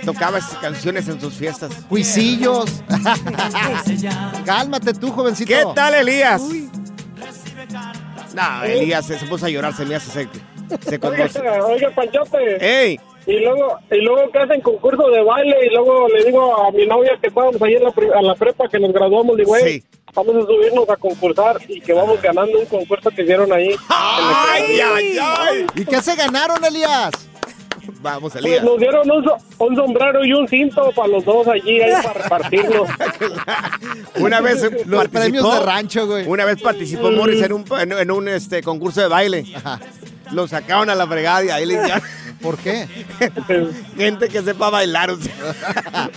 tocaba 0.05 0.37
esas 0.39 0.57
canciones 0.57 1.07
en 1.07 1.19
sus 1.21 1.33
fiestas. 1.33 1.71
Cuisillos. 1.89 2.65
Cálmate 4.45 4.93
tú, 4.93 5.11
jovencito. 5.11 5.47
¿Qué 5.51 5.63
tal, 5.75 5.93
Elías? 5.95 6.41
No, 8.33 8.63
Elías 8.63 9.05
se, 9.05 9.19
se 9.19 9.25
puso 9.25 9.45
a 9.45 9.49
llorar, 9.49 9.73
se 9.75 9.85
me 9.85 9.95
hace 9.95 10.09
se, 10.11 10.29
se 10.89 10.99
conmocionó. 10.99 11.49
Oiga, 11.51 11.65
oiga, 11.65 11.89
Panchote. 11.95 12.57
¡Ey! 12.85 12.99
Y 13.27 13.39
luego, 13.39 13.77
y 13.91 13.97
luego 14.01 14.31
que 14.31 14.39
hacen 14.39 14.61
concurso 14.61 15.07
de 15.09 15.21
baile 15.21 15.55
y 15.67 15.69
luego 15.69 16.07
le 16.09 16.23
digo 16.25 16.65
a 16.65 16.71
mi 16.71 16.87
novia 16.87 17.11
que 17.21 17.27
estábamos 17.27 17.61
ahí 17.61 17.75
en 17.75 17.83
la, 17.83 17.91
pre- 17.91 18.11
a 18.13 18.21
la 18.21 18.33
prepa 18.33 18.67
que 18.67 18.79
nos 18.79 18.91
graduamos, 18.91 19.37
digo, 19.37 19.49
güey, 19.49 19.79
Sí. 19.81 19.83
vamos 20.15 20.35
a 20.37 20.41
subirnos 20.47 20.89
a 20.89 20.95
concursar 20.95 21.57
y 21.67 21.79
que 21.81 21.93
vamos 21.93 22.19
ganando 22.19 22.57
un 22.57 22.65
concurso 22.65 23.11
que 23.11 23.21
hicieron 23.21 23.53
ahí. 23.53 23.75
¡Ay, 23.89 24.79
ay, 24.81 25.17
ay! 25.21 25.65
¿Y 25.75 25.85
qué 25.85 26.01
se 26.01 26.15
ganaron, 26.15 26.65
Elías? 26.65 27.11
Vamos, 28.01 28.31
Pues 28.33 28.43
Elías. 28.45 28.63
nos 28.63 28.77
dieron 28.79 29.09
un, 29.11 29.23
so- 29.23 29.37
un 29.59 29.75
sombrero 29.75 30.23
y 30.25 30.33
un 30.33 30.47
cinto 30.47 30.91
para 30.95 31.07
los 31.09 31.23
dos 31.25 31.47
allí 31.47 31.81
ahí 31.81 31.93
para 32.01 32.13
repartirnos. 32.23 32.89
Una 34.15 34.41
vez 34.41 34.61
Los 34.85 35.07
participó, 35.07 35.09
premios 35.11 35.53
de 35.59 35.65
rancho, 35.65 36.07
güey. 36.07 36.27
Una 36.27 36.45
vez 36.45 36.61
participó 36.61 37.11
Morris 37.11 37.41
en 37.43 37.53
un, 37.53 37.65
en, 37.79 37.91
en 37.91 38.11
un 38.11 38.27
este, 38.27 38.61
concurso 38.63 39.01
de 39.01 39.07
baile. 39.07 39.45
Lo 40.31 40.47
sacaron 40.47 40.89
a 40.89 40.95
la 40.95 41.07
fregada 41.07 41.43
y 41.43 41.49
ahí 41.49 41.65
le 41.65 41.79
¿Por 42.41 42.57
qué? 42.57 42.87
Gente 43.95 44.27
que 44.29 44.41
sepa 44.41 44.69
bailar. 44.71 45.11
Usted, 45.11 45.31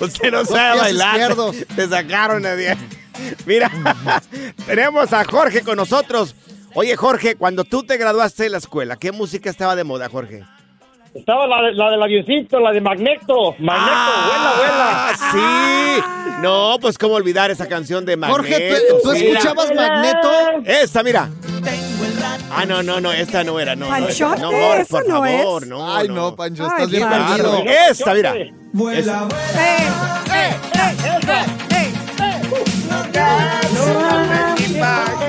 usted 0.00 0.30
no 0.32 0.44
sabe 0.46 0.80
bailar. 0.80 1.16
izquierdos. 1.16 1.56
Te 1.76 1.86
sacaron 1.88 2.46
a 2.46 2.54
día. 2.54 2.78
Mira, 3.44 3.70
tenemos 4.66 5.12
a 5.12 5.24
Jorge 5.24 5.60
con 5.62 5.76
nosotros. 5.76 6.34
Oye, 6.74 6.96
Jorge, 6.96 7.36
cuando 7.36 7.64
tú 7.64 7.84
te 7.84 7.96
graduaste 7.98 8.44
de 8.44 8.48
la 8.48 8.58
escuela, 8.58 8.96
¿qué 8.96 9.12
música 9.12 9.50
estaba 9.50 9.76
de 9.76 9.84
moda, 9.84 10.08
Jorge? 10.08 10.42
Estaba 11.14 11.46
la, 11.46 11.62
de- 11.62 11.72
la 11.74 11.90
del 11.90 12.02
avioncito, 12.02 12.58
la 12.58 12.72
de 12.72 12.80
Magneto. 12.80 13.54
Magneto, 13.58 13.92
Ah, 13.96 15.12
sí. 15.32 16.02
No, 16.42 16.76
pues 16.80 16.98
cómo 16.98 17.14
olvidar 17.14 17.50
esa 17.50 17.68
canción 17.68 18.04
de 18.04 18.16
Magneto. 18.16 18.42
Jorge, 18.42 18.72
¿tú, 18.90 18.96
tú 19.08 19.14
sí. 19.16 19.26
escuchabas 19.28 19.72
Magneto? 19.74 20.30
Esta, 20.64 21.02
mira. 21.02 21.28
Ah, 22.56 22.64
no, 22.66 22.82
no, 22.82 23.00
no, 23.00 23.12
esta 23.12 23.42
no 23.44 23.58
era, 23.58 23.74
no. 23.74 23.86
no, 23.86 23.90
Panchote, 23.90 24.40
no, 24.40 24.52
Mor, 24.52 24.76
eso 24.78 24.88
por 24.98 25.08
no 25.08 25.14
favor, 25.22 25.62
es. 25.62 25.68
no. 25.68 25.96
Ay, 25.96 26.08
no, 26.08 26.34
Pancho, 26.36 26.64
Ay, 26.64 26.68
estás 26.70 26.90
bien 26.90 27.06
claro. 27.08 27.26
perdido. 27.36 27.64
Esta, 27.90 28.14
mira. 28.14 28.34
Ey, 28.36 28.52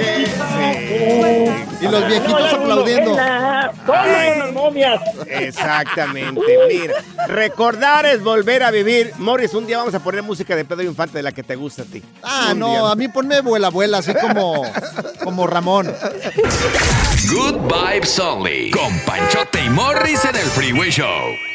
ey. 0.01 0.54
Y 1.81 1.87
los 1.87 2.07
viejitos 2.07 2.53
aplaudiendo. 2.53 3.11
Unas 3.13 4.53
momias. 4.53 5.01
Exactamente, 5.27 6.41
mira. 6.69 6.93
Recordar 7.27 8.05
es 8.05 8.23
volver 8.23 8.63
a 8.63 8.71
vivir. 8.71 9.11
Morris, 9.17 9.53
un 9.53 9.65
día 9.67 9.77
vamos 9.77 9.93
a 9.95 9.99
poner 9.99 10.23
música 10.23 10.55
de 10.55 10.65
Pedro 10.65 10.83
Infante 10.83 11.17
de 11.17 11.23
la 11.23 11.31
que 11.31 11.43
te 11.43 11.55
gusta 11.55 11.81
a 11.83 11.85
ti. 11.85 12.01
Ah, 12.23 12.49
Un 12.51 12.59
no, 12.59 12.69
día. 12.69 12.91
a 12.91 12.95
mí 12.95 13.07
ponme 13.07 13.41
vuela, 13.41 13.69
vuela, 13.69 13.99
así 13.99 14.13
como, 14.13 14.63
como 15.23 15.47
Ramón. 15.47 15.93
Good 17.29 17.55
Vibes 17.71 18.19
Only. 18.19 18.71
Con 18.71 18.97
Panchote 19.05 19.63
y 19.65 19.69
Morris 19.69 20.23
en 20.25 20.35
el 20.35 20.45
Freeway 20.47 20.89
Show. 20.91 21.54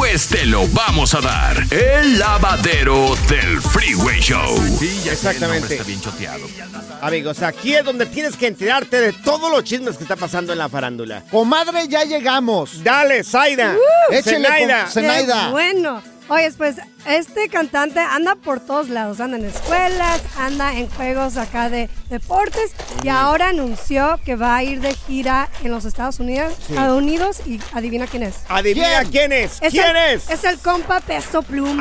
Pues 0.00 0.28
te 0.28 0.46
lo 0.46 0.66
vamos 0.68 1.14
a 1.14 1.20
dar. 1.20 1.62
El 1.70 2.18
lavadero 2.18 3.14
del 3.28 3.60
Freeway 3.60 4.18
Show. 4.18 4.56
Sí, 4.78 5.02
ya 5.04 5.12
Exactamente. 5.12 5.74
Está 5.74 5.84
bien 5.84 6.00
choteado. 6.00 6.46
Amigos, 7.02 7.42
aquí 7.42 7.74
es 7.74 7.84
donde 7.84 8.06
tienes 8.06 8.34
que 8.34 8.46
enterarte 8.46 8.98
de 8.98 9.12
todos 9.12 9.52
los 9.52 9.62
chismes 9.62 9.98
que 9.98 10.04
está 10.04 10.16
pasando 10.16 10.54
en 10.54 10.58
la 10.58 10.70
farándula. 10.70 11.22
Comadre, 11.30 11.86
ya 11.86 12.04
llegamos. 12.04 12.82
Dale, 12.82 13.22
Zaida. 13.22 13.76
Uh, 13.76 14.14
Échele, 14.14 14.48
Zenaida. 14.88 15.50
bueno. 15.50 16.02
Oye, 16.30 16.48
pues 16.56 16.76
este 17.08 17.48
cantante 17.48 17.98
anda 17.98 18.36
por 18.36 18.60
todos 18.60 18.88
lados, 18.88 19.18
anda 19.18 19.36
en 19.36 19.46
escuelas, 19.46 20.22
anda 20.38 20.78
en 20.78 20.88
juegos 20.88 21.36
acá 21.36 21.68
de 21.68 21.90
deportes 22.08 22.70
y 23.02 23.08
ahora 23.08 23.48
anunció 23.48 24.20
que 24.24 24.36
va 24.36 24.54
a 24.54 24.62
ir 24.62 24.80
de 24.80 24.94
gira 24.94 25.48
en 25.64 25.72
los 25.72 25.84
Estados 25.86 26.20
Unidos, 26.20 26.54
Sí. 26.58 26.74
Estados 26.74 26.98
Unidos 26.98 27.40
y 27.46 27.58
adivina 27.72 28.06
quién 28.06 28.22
es. 28.22 28.36
Adivina 28.48 29.02
quién, 29.10 29.32
es. 29.32 29.58
¿Quién 29.58 29.96
el, 29.96 30.14
es? 30.18 30.30
Es 30.30 30.44
el 30.44 30.58
compa 30.58 31.00
Peso 31.00 31.42
Pluma. 31.42 31.74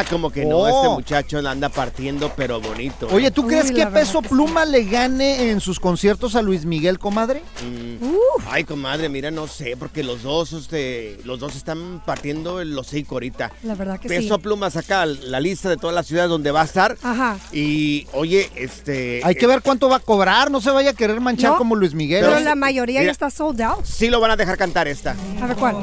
Ah, 0.00 0.04
como 0.08 0.30
que 0.30 0.46
no, 0.46 0.56
Oh. 0.58 0.68
este 0.68 0.88
muchacho 0.94 1.42
la 1.42 1.50
anda 1.50 1.68
partiendo, 1.68 2.32
pero 2.34 2.60
bonito. 2.62 3.08
Oye, 3.12 3.30
¿tú 3.30 3.42
Uy, 3.42 3.48
crees 3.48 3.70
que 3.72 3.86
Peso 3.88 4.22
que 4.22 4.28
sí. 4.28 4.34
Pluma 4.34 4.64
le 4.64 4.84
gane 4.84 5.50
en 5.50 5.60
sus 5.60 5.78
conciertos 5.80 6.34
a 6.34 6.40
Luis 6.40 6.64
Miguel, 6.64 6.98
comadre? 6.98 7.42
Mm. 7.62 8.06
Ay, 8.48 8.64
comadre, 8.64 9.10
mira, 9.10 9.30
no 9.30 9.46
sé, 9.48 9.76
porque 9.76 10.02
los 10.02 10.22
dos, 10.22 10.52
este, 10.54 11.18
los 11.24 11.40
dos 11.40 11.56
están 11.56 12.00
partiendo 12.06 12.60
el 12.60 12.78
hocico 12.78 13.16
ahorita. 13.16 13.52
La 13.66 13.74
verdad 13.74 13.98
que 13.98 14.08
Peso 14.08 14.36
sí. 14.36 14.40
Pluma 14.40 14.70
saca 14.70 15.04
la 15.06 15.40
lista 15.40 15.68
de 15.68 15.76
todas 15.76 15.94
las 15.94 16.06
ciudades 16.06 16.30
donde 16.30 16.50
va 16.52 16.62
a 16.62 16.64
estar. 16.64 16.96
Ajá. 17.02 17.36
Y, 17.52 18.06
oye, 18.12 18.48
este... 18.54 19.20
Hay 19.24 19.34
que 19.34 19.46
ver 19.46 19.60
cuánto 19.62 19.88
va 19.88 19.96
a 19.96 20.00
cobrar, 20.00 20.50
no 20.50 20.60
se 20.60 20.70
vaya 20.70 20.90
a 20.90 20.94
querer 20.94 21.20
manchar 21.20 21.52
No, 21.52 21.58
como 21.58 21.74
Luis 21.74 21.92
Miguel. 21.94 22.24
Pero 22.24 22.38
¿eh? 22.38 22.44
la 22.44 22.54
mayoría 22.54 23.00
Mira. 23.00 23.08
ya 23.08 23.12
está 23.12 23.28
sold 23.30 23.60
out. 23.62 23.84
Sí 23.84 24.08
lo 24.08 24.20
van 24.20 24.30
a 24.30 24.36
dejar 24.36 24.56
cantar 24.56 24.86
esta. 24.88 25.16
A 25.42 25.46
ver 25.46 25.56
cuál. 25.56 25.76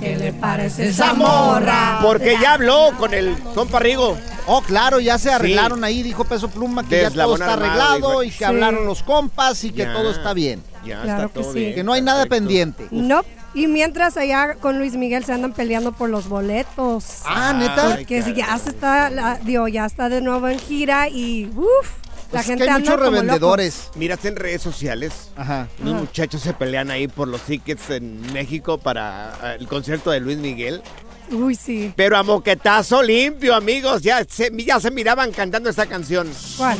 ¿Qué 0.00 0.16
le 0.16 0.32
parece 0.32 0.88
esa 0.88 1.14
morra? 1.14 2.00
Porque 2.02 2.36
ya 2.40 2.54
habló 2.54 2.90
con 2.98 3.14
el 3.14 3.36
compa 3.54 3.78
Rigo. 3.78 4.18
Oh, 4.46 4.60
claro, 4.60 4.98
ya 4.98 5.16
se 5.18 5.30
arreglaron 5.32 5.84
ahí, 5.84 6.02
dijo 6.02 6.24
Peso 6.24 6.48
Pluma 6.50 6.86
que 6.86 7.00
ya 7.02 7.10
todo 7.10 7.34
está 7.34 7.52
arreglado 7.54 7.94
dijo. 8.08 8.22
y 8.24 8.30
que 8.30 8.38
Sí. 8.38 8.44
hablaron 8.44 8.84
los 8.86 9.02
compas 9.04 9.62
y 9.64 9.70
que 9.70 9.82
Ya. 9.84 9.92
todo 9.92 10.10
está 10.10 10.34
bien. 10.34 10.62
Ya 10.84 11.00
Claro 11.02 11.26
está 11.26 11.28
que 11.28 11.40
todo 11.44 11.52
sí. 11.52 11.58
bien. 11.60 11.74
Que 11.76 11.84
no 11.84 11.92
hay 11.92 12.02
nada 12.02 12.24
perfecto. 12.24 12.34
pendiente. 12.46 12.88
No. 12.90 13.22
Y 13.54 13.66
mientras 13.66 14.16
allá 14.16 14.54
con 14.54 14.78
Luis 14.78 14.94
Miguel 14.94 15.24
se 15.24 15.32
andan 15.32 15.52
peleando 15.52 15.92
por 15.92 16.08
los 16.08 16.28
boletos. 16.28 17.20
Ah, 17.26 17.52
¿neta? 17.52 17.94
Ay, 17.96 18.04
que 18.06 18.22
si 18.22 18.32
ya 18.34 18.56
se 18.58 18.70
está, 18.70 19.10
la- 19.10 19.36
digo, 19.42 19.68
ya 19.68 19.84
está 19.84 20.08
de 20.08 20.20
nuevo 20.22 20.48
en 20.48 20.58
gira 20.58 21.08
y 21.10 21.50
uff, 21.54 21.90
la 22.32 22.38
Pues 22.38 22.40
es 22.42 22.46
gente 22.46 22.64
que 22.64 22.70
hay 22.70 22.76
anda 22.76 22.90
muchos 22.92 23.04
como 23.04 23.10
revendedores. 23.20 23.90
Miras 23.94 24.24
en 24.24 24.36
redes 24.36 24.62
sociales. 24.62 25.30
Ajá. 25.36 25.68
Unos 25.80 25.92
Ajá. 25.94 26.00
muchachos 26.00 26.40
se 26.40 26.54
pelean 26.54 26.90
ahí 26.90 27.08
por 27.08 27.28
los 27.28 27.42
tickets 27.42 27.90
en 27.90 28.32
México 28.32 28.78
para 28.78 29.34
eh, 29.44 29.56
el 29.60 29.68
concierto 29.68 30.10
de 30.10 30.20
Luis 30.20 30.38
Miguel. 30.38 30.76
locos. 30.76 30.92
Uy, 31.30 31.54
sí. 31.54 31.92
Pero 31.94 32.16
a 32.16 32.22
moquetazo 32.22 33.02
limpio, 33.02 33.54
amigos. 33.54 34.00
Ya 34.02 34.24
se, 34.28 34.50
ya 34.64 34.80
se 34.80 34.90
miraban 34.90 35.30
cantando 35.32 35.68
esta 35.68 35.84
canción. 35.86 36.30
¿Cuál? 36.56 36.78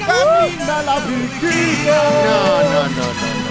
No, 0.00 0.06
no, 0.64 0.92
no, 2.62 2.88
no. 2.88 3.06
no. 3.44 3.49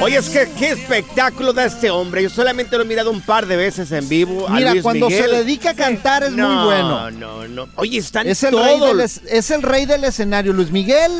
Oye, 0.00 0.16
es 0.18 0.28
que 0.28 0.48
qué 0.58 0.70
espectáculo 0.70 1.52
da 1.52 1.64
este 1.64 1.90
hombre. 1.90 2.22
Yo 2.22 2.30
solamente 2.30 2.76
lo 2.76 2.82
he 2.82 2.86
mirado 2.86 3.10
un 3.10 3.20
par 3.20 3.46
de 3.46 3.56
veces 3.56 3.90
en 3.92 4.08
vivo. 4.08 4.46
a 4.46 4.52
Mira, 4.52 4.70
Luis 4.72 4.82
cuando 4.82 5.08
Miguel. 5.08 5.24
se 5.30 5.36
dedica 5.36 5.70
a 5.70 5.74
cantar 5.74 6.22
es 6.24 6.32
no, 6.32 6.48
muy 6.48 6.64
bueno. 6.66 7.10
No, 7.12 7.48
no, 7.48 7.68
Oye, 7.76 7.98
están 7.98 8.26
Es 8.26 8.42
el, 8.42 8.52
rey 8.56 8.78
todos. 8.78 8.88
del, 8.96 9.00
es, 9.00 9.20
es 9.26 9.50
el 9.50 9.62
rey 9.62 9.86
del 9.86 10.04
escenario. 10.04 10.52
Luis 10.52 10.70
Miguel 10.70 11.10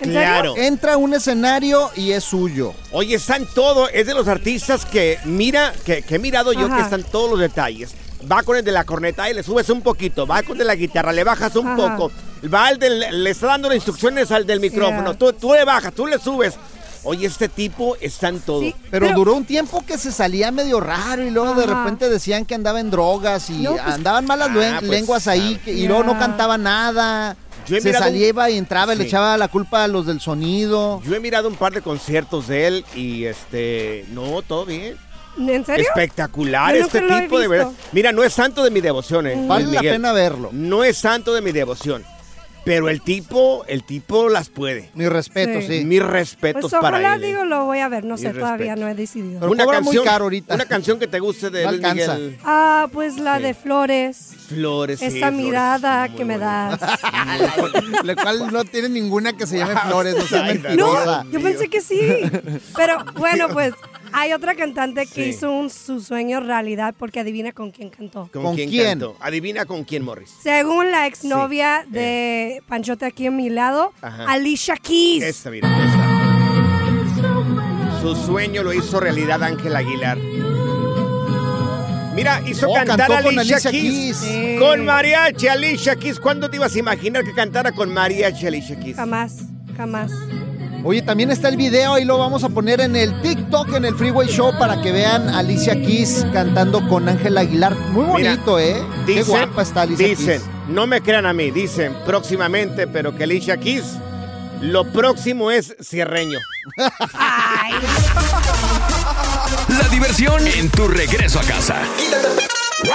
¿En 0.00 0.12
serio? 0.12 0.20
Claro. 0.20 0.54
entra 0.58 0.94
a 0.94 0.96
un 0.98 1.14
escenario 1.14 1.90
y 1.96 2.12
es 2.12 2.24
suyo. 2.24 2.74
Oye, 2.92 3.14
están 3.16 3.46
todos. 3.54 3.88
Es 3.94 4.06
de 4.06 4.14
los 4.14 4.28
artistas 4.28 4.84
que 4.84 5.18
mira, 5.24 5.72
que, 5.84 6.02
que 6.02 6.16
he 6.16 6.18
mirado 6.18 6.52
yo 6.52 6.66
Ajá. 6.66 6.76
que 6.76 6.82
están 6.82 7.02
todos 7.04 7.30
los 7.30 7.40
detalles. 7.40 7.94
Va 8.30 8.42
con 8.42 8.56
el 8.56 8.64
de 8.64 8.72
la 8.72 8.84
corneta 8.84 9.30
y 9.30 9.34
le 9.34 9.42
subes 9.42 9.70
un 9.70 9.80
poquito. 9.82 10.26
Va 10.26 10.42
con 10.42 10.52
el 10.52 10.58
de 10.58 10.64
la 10.64 10.74
guitarra, 10.74 11.12
le 11.12 11.24
bajas 11.24 11.56
un 11.56 11.66
Ajá. 11.68 11.96
poco. 11.96 12.12
Va 12.52 12.66
al 12.66 12.78
del, 12.78 13.24
le 13.24 13.30
está 13.30 13.46
dando 13.46 13.68
las 13.68 13.76
instrucciones 13.76 14.30
al 14.30 14.46
del 14.46 14.60
micrófono. 14.60 15.10
Yeah. 15.12 15.18
Tú, 15.18 15.32
tú 15.32 15.54
le 15.54 15.64
bajas, 15.64 15.94
tú 15.94 16.06
le 16.06 16.18
subes. 16.18 16.54
Oye, 17.06 17.26
este 17.26 17.48
tipo 17.48 17.96
está 18.00 18.28
en 18.28 18.40
todo. 18.40 18.60
Sí, 18.62 18.74
Pero, 18.90 19.12
duró 19.12 19.34
un 19.34 19.44
tiempo 19.44 19.84
que 19.86 19.96
se 19.96 20.10
salía 20.10 20.50
medio 20.50 20.80
raro 20.80 21.24
y 21.24 21.30
luego 21.30 21.54
de 21.54 21.64
repente 21.66 22.08
decían 22.10 22.44
que 22.44 22.54
andaba 22.56 22.80
en 22.80 22.90
drogas 22.90 23.48
y 23.48 23.58
No, 23.62 23.70
pues- 23.72 23.82
andaban 23.82 24.26
malas 24.26 24.48
Ah, 24.50 24.76
pues, 24.80 24.90
lenguas 24.90 25.28
ahí 25.28 25.60
que- 25.64 25.72
y 25.72 25.86
luego 25.86 26.02
no 26.02 26.18
cantaba 26.18 26.58
nada. 26.58 27.36
Yo 27.66 27.76
he 27.76 27.80
Se 27.80 27.90
un- 27.90 27.94
salía 27.96 28.50
y 28.50 28.58
entraba 28.58 28.94
y 28.94 28.98
le 28.98 29.04
echaba 29.04 29.36
la 29.36 29.48
culpa 29.48 29.84
a 29.84 29.88
los 29.88 30.06
del 30.06 30.20
sonido. 30.20 31.00
Yo 31.04 31.14
he 31.14 31.20
mirado 31.20 31.48
un 31.48 31.56
par 31.56 31.72
de 31.72 31.80
conciertos 31.82 32.48
de 32.48 32.66
él 32.66 32.84
y 32.94 33.24
este, 33.24 34.04
no, 34.10 34.42
todo 34.42 34.66
bien. 34.66 34.96
¿En 35.38 35.64
serio? 35.66 35.84
Espectacular 35.86 36.74
Yo 36.74 36.86
este 36.86 37.02
tipo 37.02 37.38
de 37.38 37.46
verdad. 37.48 37.70
Mira, 37.92 38.10
no 38.10 38.24
es 38.24 38.32
santo 38.32 38.64
de 38.64 38.70
mi 38.70 38.80
devoción, 38.80 39.26
eh, 39.26 39.44
Vale 39.46 39.66
la 39.66 39.80
pena 39.80 40.12
verlo. 40.12 40.48
No 40.52 40.82
es 40.82 40.96
santo 40.96 41.34
de 41.34 41.40
mi 41.42 41.52
devoción. 41.52 42.04
Pero 42.66 42.88
el 42.88 43.00
tipo, 43.00 43.64
el 43.68 43.84
tipo 43.84 44.28
las 44.28 44.48
puede. 44.50 44.90
Mi 44.94 45.08
respeto, 45.08 45.60
sí. 45.60 45.78
Sí. 45.78 45.84
Mis 45.84 46.02
respetos 46.02 46.62
Pues 46.62 46.72
para 46.72 46.98
ojalá, 46.98 47.14
él. 47.14 47.22
eh. 47.24 47.26
digo, 47.28 47.44
lo 47.44 47.64
voy 47.64 47.78
a 47.78 47.88
ver. 47.88 48.04
No 48.04 48.18
sé, 48.18 48.30
todavía 48.30 48.74
no 48.74 48.88
he 48.88 48.94
decidido. 48.96 49.38
Pero 49.40 49.64
cobra 49.64 49.80
muy 49.80 49.96
caro 50.02 50.24
ahorita. 50.24 50.52
Una 50.54 50.64
canción 50.66 50.98
que 50.98 51.06
te 51.06 51.20
guste 51.20 51.48
de 51.50 51.62
No 51.64 51.70
Luis 51.70 51.84
alcanza. 51.84 52.14
Miguel. 52.16 52.38
Ah, 52.44 52.88
pues 52.92 53.18
la 53.18 53.36
Sí. 53.36 53.42
de 53.44 53.54
Flores. 53.54 54.30
Flores. 54.48 54.98
sí, 54.98 55.06
Esa 55.06 55.16
Flores, 55.28 55.36
mirada 55.36 56.08
muy 56.08 56.16
que 56.18 56.24
me 56.24 56.38
das. 56.38 56.80
La 58.04 58.14
cual 58.16 58.52
no 58.52 58.64
tiene 58.64 58.88
ninguna 58.88 59.32
que 59.36 59.46
se 59.46 59.58
llame 59.58 59.74
Flores, 59.86 60.16
no 60.18 60.22
sea. 60.26 60.52
No, 60.76 61.30
yo 61.30 61.40
pensé 61.40 61.68
que 61.68 61.80
sí. 61.80 62.00
Pero 62.76 62.98
bueno, 63.16 63.48
pues 63.52 63.74
hay 64.12 64.32
otra 64.32 64.54
cantante 64.54 65.06
que 65.06 65.24
Sí. 65.24 65.30
hizo 65.30 65.50
un- 65.52 65.70
su 65.70 66.00
sueño 66.00 66.40
realidad 66.40 66.94
porque 66.98 67.20
adivina 67.20 67.52
con 67.52 67.70
quién 67.70 67.90
cantó. 67.90 68.28
¿Con, 68.32 68.42
¿Con 68.42 68.54
quién, 68.54 68.70
quién? 68.70 68.84
cantó? 68.86 69.16
Adivina 69.20 69.64
con 69.64 69.84
quién, 69.84 70.04
Morris. 70.04 70.30
Según 70.42 70.90
la 70.90 71.06
exnovia 71.06 71.84
de 71.88 72.62
Panchote 72.68 73.06
aquí 73.06 73.26
a 73.26 73.30
mi 73.30 73.48
lado, 73.50 73.92
Ajá. 74.02 74.24
Alicia 74.30 74.76
Keys. 74.76 75.22
Esta, 75.24 75.50
mira, 75.50 75.68
esta. 75.84 76.12
Su 78.00 78.14
sueño 78.14 78.62
lo 78.62 78.72
hizo 78.72 79.00
realidad 79.00 79.42
Ángel 79.42 79.74
Aguilar. 79.74 80.16
Mira, 82.14 82.40
hizo 82.48 82.70
Oh, 82.70 82.74
cantar 82.74 83.12
a 83.12 83.22
con 83.22 83.38
Alicia, 83.38 83.56
Alicia 83.56 83.70
Keys. 83.70 83.92
Keys. 83.92 84.16
Sí. 84.16 84.56
Con 84.58 84.84
mariachi, 84.86 85.48
Alicia 85.48 85.96
Keys. 85.96 86.18
¿Cuándo 86.18 86.48
te 86.48 86.56
ibas 86.56 86.74
a 86.74 86.78
imaginar 86.78 87.24
que 87.24 87.34
cantara 87.34 87.72
con 87.72 87.92
mariachi, 87.92 88.46
Alicia 88.46 88.78
Keys? 88.80 88.96
Jamás, 88.96 89.42
jamás. 89.76 90.10
Oye, 90.88 91.02
también 91.02 91.32
está 91.32 91.48
el 91.48 91.56
video 91.56 91.98
y 91.98 92.04
lo 92.04 92.16
vamos 92.16 92.44
a 92.44 92.48
poner 92.48 92.80
en 92.80 92.94
el 92.94 93.20
TikTok, 93.20 93.74
en 93.74 93.86
el 93.86 93.96
Freeway 93.96 94.28
Show, 94.28 94.56
para 94.56 94.80
que 94.80 94.92
vean 94.92 95.28
a 95.28 95.40
Alicia 95.40 95.74
Keys 95.74 96.24
cantando 96.32 96.88
con 96.88 97.08
Ángel 97.08 97.36
Aguilar. 97.36 97.74
Muy 97.90 98.04
Mira, 98.18 98.30
bonito, 98.36 98.60
¿eh? 98.60 98.80
Qué 99.04 99.14
Dicen, 99.14 99.26
guapa 99.26 99.62
está 99.62 99.82
Alicia 99.82 100.06
dicen, 100.06 100.40
Keys. 100.40 100.42
no 100.68 100.86
me 100.86 101.00
crean 101.00 101.26
a 101.26 101.32
mí, 101.32 101.50
dicen 101.50 101.92
próximamente, 102.06 102.86
pero 102.86 103.16
que 103.16 103.24
Alicia 103.24 103.56
Keys, 103.56 103.82
lo 104.60 104.84
próximo 104.92 105.50
es 105.50 105.74
cierreño. 105.82 106.38
La 109.68 109.88
diversión 109.90 110.46
en 110.46 110.70
tu 110.70 110.86
regreso 110.86 111.40
a 111.40 111.42
casa. 111.42 111.82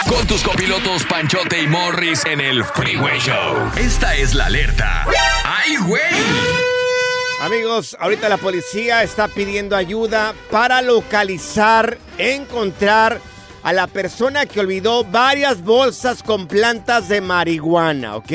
Con 0.08 0.26
tus 0.28 0.44
copilotos 0.44 1.04
Panchote 1.10 1.62
y 1.62 1.68
Morris 1.68 2.24
en 2.26 2.40
el 2.40 2.64
Freeway 2.64 3.20
Show. 3.20 3.70
Esta 3.76 4.16
es 4.16 4.34
la 4.34 4.46
alerta. 4.46 5.06
¡Ay, 5.44 5.76
güey! 5.76 6.02
Amigos, 7.42 7.98
ahorita 8.00 8.30
la 8.30 8.38
policía 8.38 9.02
está 9.02 9.28
pidiendo 9.28 9.76
ayuda 9.76 10.36
para 10.52 10.84
localizar, 10.84 11.98
encontrar 12.20 13.20
a 13.64 13.74
la 13.74 13.88
persona 13.88 14.46
que 14.46 14.60
olvidó 14.60 15.04
varias 15.06 15.64
bolsas 15.64 16.22
con 16.22 16.48
plantas 16.48 17.10
de 17.10 17.20
marihuana, 17.20 18.16
¿ok? 18.18 18.32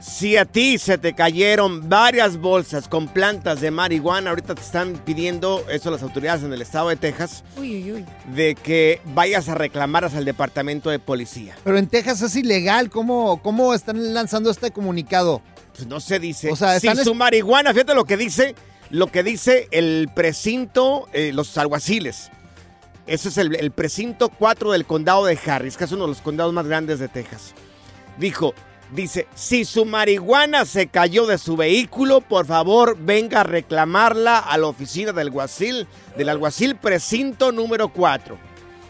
Si 0.00 0.38
a 0.38 0.46
ti 0.46 0.78
se 0.78 0.96
te 0.96 1.12
cayeron 1.12 1.90
varias 1.90 2.38
bolsas 2.38 2.88
con 2.88 3.08
plantas 3.08 3.60
de 3.60 3.70
marihuana, 3.70 4.30
ahorita 4.30 4.54
te 4.54 4.62
están 4.62 4.94
pidiendo, 5.04 5.66
eso 5.68 5.90
las 5.90 6.02
autoridades 6.02 6.42
en 6.42 6.50
el 6.54 6.62
estado 6.62 6.88
de 6.88 6.96
Texas, 6.96 7.44
Uy, 7.58 7.82
uy, 7.82 7.92
uy. 7.92 8.06
de 8.34 8.54
que 8.54 9.02
vayas 9.12 9.50
a 9.50 9.56
reclamarlas 9.56 10.14
al 10.14 10.24
departamento 10.24 10.88
de 10.88 10.98
policía. 10.98 11.54
Pero 11.64 11.76
en 11.76 11.86
Texas 11.86 12.22
es 12.22 12.34
ilegal. 12.34 12.88
¿Cómo, 12.88 13.42
cómo 13.42 13.74
están 13.74 14.14
lanzando 14.14 14.50
este 14.50 14.70
comunicado? 14.70 15.42
Pues 15.78 15.86
no 15.86 16.00
se 16.00 16.18
dice. 16.18 16.50
O 16.50 16.56
sea, 16.56 16.80
si 16.80 16.92
su 16.96 17.14
marihuana, 17.14 17.72
fíjate 17.72 17.94
lo 17.94 18.04
que 18.04 18.16
dice, 18.16 18.56
lo 18.90 19.06
que 19.06 19.22
dice 19.22 19.68
el 19.70 20.10
precinto, 20.12 21.06
eh, 21.12 21.30
los 21.32 21.56
alguaciles. 21.56 22.32
Ese 23.06 23.28
es 23.28 23.38
el, 23.38 23.54
el 23.54 23.70
precinto 23.70 24.28
4 24.28 24.72
del 24.72 24.86
condado 24.86 25.24
de 25.24 25.38
Harris, 25.46 25.76
que 25.76 25.84
es 25.84 25.92
uno 25.92 26.02
de 26.02 26.08
los 26.08 26.20
condados 26.20 26.52
más 26.52 26.66
grandes 26.66 26.98
de 26.98 27.06
Texas. 27.06 27.54
Dijo, 28.18 28.54
dice, 28.90 29.28
si 29.36 29.64
su 29.64 29.84
marihuana 29.84 30.64
se 30.64 30.88
cayó 30.88 31.26
de 31.26 31.38
su 31.38 31.56
vehículo, 31.56 32.22
por 32.22 32.44
favor 32.44 32.96
venga 32.98 33.42
a 33.42 33.44
reclamarla 33.44 34.40
a 34.40 34.58
la 34.58 34.66
oficina 34.66 35.12
del 35.12 35.28
alguacil, 35.28 35.86
del 36.16 36.28
alguacil 36.28 36.74
precinto 36.74 37.52
número 37.52 37.90
4. 37.90 38.36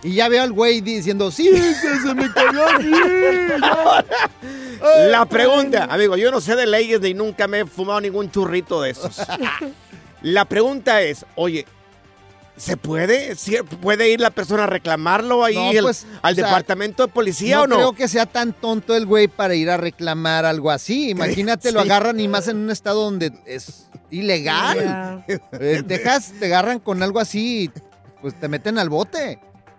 Y 0.05 0.14
ya 0.14 0.31
veo 0.31 0.42
al 0.42 0.53
güey 0.53 0.81
diciendo, 0.81 1.31
sí, 1.31 1.51
se, 1.51 2.01
se 2.01 2.14
me 2.14 2.33
cayó 2.33 2.66
aquí. 2.74 2.92
La 5.10 5.26
pregunta, 5.26 5.84
amigo, 5.84 6.16
yo 6.16 6.30
no 6.30 6.40
sé 6.40 6.56
de 6.56 6.66
leyes 6.66 7.00
ni 7.00 7.14
nunca 7.14 7.46
me 7.48 7.60
he 7.60 7.66
fumado 7.66 8.00
ningún 8.00 8.30
churrito 8.30 8.80
de 8.82 8.90
esos. 8.90 9.20
La 10.22 10.44
pregunta 10.44 11.02
es, 11.02 11.24
oye, 11.36 11.64
¿Se 12.58 12.76
puede? 12.76 13.36
¿Sí 13.36 13.56
¿Puede 13.80 14.10
ir 14.10 14.20
la 14.20 14.30
persona 14.30 14.64
a 14.64 14.66
reclamarlo 14.66 15.44
ahí 15.44 15.54
No, 15.54 15.70
el- 15.70 15.82
pues, 15.82 16.06
al 16.22 16.32
o 16.32 16.34
sea, 16.34 16.44
departamento 16.46 17.06
de 17.06 17.12
policía 17.12 17.56
no 17.58 17.62
o 17.62 17.66
no? 17.68 17.76
creo 17.76 17.92
que 17.92 18.08
sea 18.08 18.26
tan 18.26 18.52
tonto 18.52 18.96
el 18.96 19.06
güey 19.06 19.28
para 19.28 19.54
ir 19.54 19.70
a 19.70 19.76
reclamar 19.76 20.44
algo 20.44 20.70
así. 20.70 21.10
Imagínate, 21.10 21.70
lo 21.70 21.80
agarran 21.80 22.18
y 22.18 22.26
más 22.26 22.48
en 22.48 22.56
un 22.56 22.70
estado 22.70 23.04
donde 23.04 23.32
es 23.46 23.86
ilegal. 24.10 25.24
Eh, 25.28 25.82
Dejas, 25.86 26.32
te 26.38 26.46
agarran 26.46 26.80
con 26.80 27.02
algo 27.02 27.20
así, 27.20 27.64
y, 27.64 27.70
pues 28.20 28.34
te 28.38 28.48
meten 28.48 28.78
al 28.78 28.88
bote. 28.88 29.38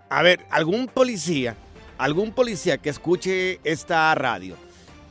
A 0.10 0.24
ver, 0.24 0.46
algún 0.50 0.88
policía, 0.88 1.56
algún 1.98 2.32
policía 2.32 2.78
que 2.78 2.90
escuche 2.90 3.60
esta 3.66 4.16
radio. 4.16 4.56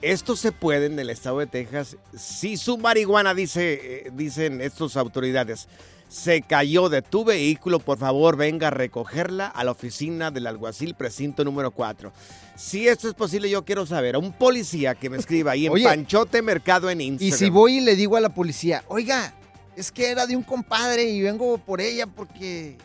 Esto 0.00 0.36
se 0.36 0.52
puede 0.52 0.86
en 0.86 0.98
el 0.98 1.10
estado 1.10 1.40
de 1.40 1.46
Texas. 1.46 1.96
Si 2.16 2.56
su 2.56 2.78
marihuana, 2.78 3.34
dice, 3.34 3.80
eh, 4.06 4.10
dicen 4.12 4.60
estas 4.60 4.96
autoridades, 4.96 5.66
se 6.08 6.40
cayó 6.42 6.88
de 6.88 7.02
tu 7.02 7.24
vehículo, 7.24 7.80
por 7.80 7.98
favor 7.98 8.36
venga 8.36 8.68
a 8.68 8.70
recogerla 8.70 9.46
a 9.48 9.64
la 9.64 9.72
oficina 9.72 10.30
del 10.30 10.46
alguacil 10.46 10.94
precinto 10.94 11.44
número 11.44 11.70
4. 11.72 12.12
Si 12.56 12.86
esto 12.88 13.08
es 13.08 13.14
posible, 13.14 13.50
yo 13.50 13.64
quiero 13.64 13.86
saber 13.86 14.14
a 14.14 14.18
un 14.18 14.32
policía 14.32 14.94
que 14.94 15.10
me 15.10 15.16
escriba 15.18 15.52
ahí 15.52 15.66
en 15.66 15.72
Oye. 15.74 15.84
Panchote 15.84 16.42
Mercado 16.42 16.88
en 16.90 17.00
Y 17.00 17.06
Instagram. 17.08 17.38
si 17.38 17.50
voy 17.50 17.78
y 17.78 17.80
le 17.80 17.94
digo 17.96 18.16
a 18.16 18.20
la 18.20 18.30
policía, 18.30 18.84
oiga, 18.88 19.34
es 19.78 19.92
que 19.92 20.10
era 20.10 20.26
de 20.26 20.34
un 20.34 20.42
compadre 20.42 21.04
y 21.04 21.22
vengo 21.22 21.56
por 21.56 21.80
ella 21.80 22.08
porque 22.08 22.76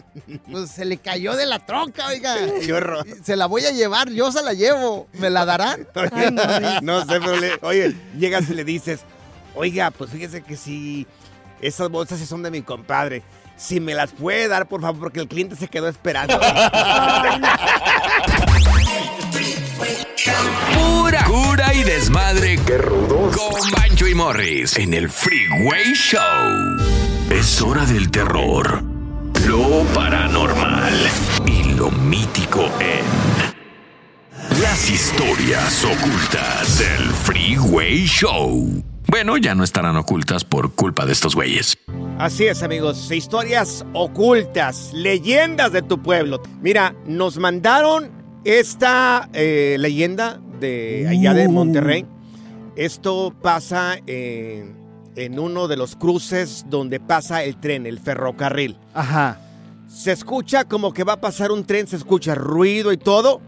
pues, 0.51 0.69
se 0.69 0.85
le 0.85 0.97
cayó 0.97 1.35
de 1.35 1.47
la 1.47 1.57
troca, 1.57 2.07
oiga. 2.07 2.35
Qué 2.63 2.71
horror. 2.71 3.03
Se 3.23 3.35
la 3.35 3.47
voy 3.47 3.65
a 3.65 3.71
llevar, 3.71 4.11
yo 4.11 4.31
se 4.31 4.43
la 4.43 4.53
llevo. 4.53 5.07
¿Me 5.13 5.31
la 5.31 5.43
darán? 5.43 5.87
no 6.83 7.01
sé, 7.01 7.19
pero 7.19 7.35
le- 7.37 7.57
oye, 7.63 7.95
llegas 8.15 8.47
y 8.47 8.53
le 8.53 8.63
dices, 8.63 8.99
oiga, 9.55 9.89
pues 9.89 10.11
fíjese 10.11 10.43
que 10.43 10.55
si 10.55 11.07
esas 11.61 11.89
bolsas 11.89 12.19
sí 12.19 12.27
son 12.27 12.43
de 12.43 12.51
mi 12.51 12.61
compadre, 12.61 13.23
si 13.57 13.79
me 13.79 13.95
las 13.95 14.11
puede 14.11 14.47
dar, 14.47 14.67
por 14.67 14.81
favor, 14.81 14.99
porque 14.99 15.19
el 15.19 15.27
cliente 15.27 15.55
se 15.55 15.67
quedó 15.67 15.87
esperando. 15.87 16.39
Y 21.73 21.83
desmadre. 21.83 22.59
Qué 22.65 22.77
rudos. 22.77 23.35
Con 23.35 23.71
Bancho 23.71 24.07
y 24.07 24.15
Morris 24.15 24.77
en 24.77 24.93
el 24.93 25.09
Freeway 25.09 25.93
Show. 25.93 26.19
Es 27.29 27.61
hora 27.61 27.85
del 27.85 28.09
terror, 28.09 28.83
lo 29.47 29.83
paranormal 29.93 30.93
y 31.45 31.75
lo 31.75 31.91
mítico 31.91 32.69
en 32.79 33.03
las 34.61 34.89
historias 34.89 35.83
ocultas 35.85 36.79
del 36.79 37.09
Freeway 37.09 38.05
Show. 38.05 38.83
Bueno, 39.07 39.37
ya 39.37 39.53
no 39.53 39.63
estarán 39.63 39.95
ocultas 39.95 40.43
por 40.43 40.73
culpa 40.73 41.05
de 41.05 41.13
estos 41.13 41.35
güeyes. 41.35 41.77
Así 42.17 42.45
es, 42.45 42.63
amigos, 42.63 43.11
historias 43.11 43.85
ocultas, 43.93 44.91
leyendas 44.93 45.71
de 45.71 45.83
tu 45.83 46.01
pueblo. 46.01 46.41
Mira, 46.61 46.95
nos 47.05 47.37
mandaron 47.37 48.11
esta 48.43 49.29
eh, 49.33 49.77
leyenda 49.79 50.41
de 50.63 51.07
allá 51.09 51.33
de 51.33 51.47
Monterrey. 51.47 52.05
Esto 52.75 53.33
pasa 53.41 53.97
en, 54.07 54.75
en 55.15 55.37
uno 55.39 55.67
de 55.67 55.77
los 55.77 55.95
cruces 55.95 56.65
donde 56.69 56.99
pasa 56.99 57.43
el 57.43 57.57
tren, 57.57 57.85
el 57.85 57.99
ferrocarril. 57.99 58.77
Ajá. 58.93 59.39
Se 59.87 60.11
escucha 60.11 60.63
como 60.63 60.91
que 60.91 61.03
va 61.03 61.13
a 61.13 61.21
pasar 61.21 61.51
un 61.51 61.63
tren, 61.65 61.85
se 61.85 61.97
escucha 61.97 62.33
ruido 62.33 62.91
y 62.91 62.97
todo, 62.97 63.41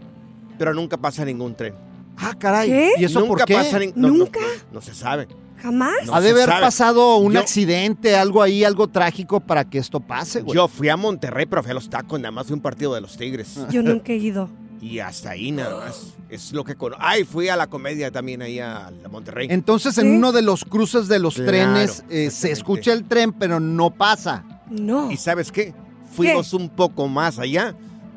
pero 0.58 0.72
nunca 0.74 0.96
pasa 0.96 1.24
ningún 1.24 1.56
tren. 1.56 1.74
Ah, 2.16 2.34
caray. 2.38 2.68
¿Qué? 2.70 2.90
¿Y 2.98 3.04
eso 3.04 3.18
nunca 3.20 3.30
por 3.38 3.44
qué? 3.46 3.54
pasa 3.54 3.78
no, 3.96 4.08
¿Nunca? 4.08 4.38
no, 4.40 4.74
no 4.74 4.80
se 4.80 4.94
sabe. 4.94 5.26
¿Jamás? 5.58 5.92
No 6.06 6.14
ha 6.14 6.20
de 6.20 6.30
haber 6.30 6.46
sabe. 6.48 6.60
pasado 6.60 7.16
un 7.16 7.32
Yo- 7.32 7.40
accidente, 7.40 8.14
algo 8.14 8.42
ahí, 8.42 8.62
algo 8.62 8.86
trágico 8.88 9.40
para 9.40 9.64
que 9.68 9.78
esto 9.78 9.98
pase, 10.00 10.42
güey. 10.42 10.54
Yo 10.54 10.68
fui 10.68 10.88
a 10.88 10.96
Monterrey, 10.96 11.46
pero 11.46 11.62
fui 11.62 11.72
a 11.72 11.74
los 11.74 11.88
tacos, 11.90 12.20
nada 12.20 12.30
más 12.30 12.46
fui 12.46 12.52
a 12.52 12.56
un 12.56 12.62
partido 12.62 12.94
de 12.94 13.00
los 13.00 13.16
Tigres. 13.16 13.58
Yo 13.70 13.82
nunca 13.82 14.12
he 14.12 14.16
ido. 14.16 14.48
Y 14.80 14.98
hasta 15.00 15.30
ahí 15.30 15.50
nada 15.50 15.80
más. 15.86 16.12
Es 16.28 16.52
lo 16.52 16.64
que 16.64 16.74
conozco. 16.74 17.02
Ay, 17.06 17.24
fui 17.24 17.48
a 17.48 17.56
la 17.56 17.68
comedia 17.68 18.10
también 18.10 18.42
ahí 18.42 18.58
a 18.58 18.90
Monterrey. 19.10 19.46
Entonces, 19.50 19.96
en 19.98 20.04
¿Sí? 20.10 20.16
uno 20.16 20.32
de 20.32 20.42
los 20.42 20.64
cruces 20.64 21.06
de 21.06 21.18
los 21.20 21.34
Claro, 21.36 21.50
trenes 21.50 22.04
eh, 22.10 22.30
se 22.30 22.50
escucha 22.50 22.92
el 22.92 23.04
tren, 23.04 23.32
pero 23.32 23.60
no 23.60 23.90
pasa. 23.90 24.44
No. 24.68 25.10
¿Y 25.12 25.16
sabes 25.16 25.52
qué? 25.52 25.72
Fuimos 26.12 26.52
un 26.52 26.68
poco 26.68 27.06
más 27.06 27.38
allá 27.38 27.74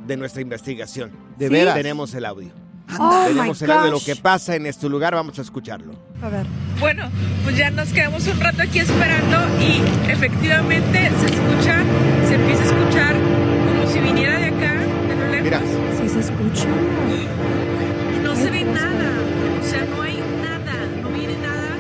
de 0.08 0.18
nuestra 0.18 0.42
investigación. 0.42 1.12
De 1.38 1.48
¿Sí? 1.48 1.54
veras. 1.54 1.76
Tenemos 1.76 2.14
el 2.16 2.26
audio. 2.26 2.50
Oh, 3.00 3.26
Tenemos 3.28 3.62
el 3.62 3.70
audio 3.70 3.86
de 3.86 3.92
lo 3.92 4.00
que 4.04 4.16
pasa 4.16 4.56
en 4.56 4.66
este 4.66 4.90
lugar. 4.90 5.14
Vamos 5.14 5.38
a 5.38 5.44
escucharlo. 5.44 5.94
A 6.24 6.30
ver. 6.30 6.48
Bueno, 6.80 7.08
pues 7.44 7.56
ya 7.56 7.70
nos 7.70 7.90
quedamos 7.90 8.26
un 8.28 8.40
rato 8.40 8.64
aquí 8.64 8.80
esperando 8.80 9.38
y 9.62 10.10
efectivamente 10.12 11.12
se 11.20 11.26
escucha, 11.28 11.84
se 12.28 12.34
empieza 12.36 12.64
a 12.64 12.66
escuchar 12.66 13.16
como 13.16 13.92
si 13.94 14.00
viniera 14.00 14.40
de 14.40 14.46
acá, 14.46 14.74
de 15.08 15.16
lo 15.16 15.28
lejos. 15.28 15.44
Mira. 15.44 15.62
Sí 16.02 16.10
se 16.10 16.20
escucha. 16.22 16.66
No 18.40 18.46
se 18.46 18.52
ve 18.52 18.64
nada, 18.64 19.12
o 19.62 19.70
sea, 19.70 19.84
no 19.86 20.02
hay 20.02 20.18
nada, 20.42 20.74
no 21.02 21.10
viene 21.10 21.36
nada. 21.40 21.76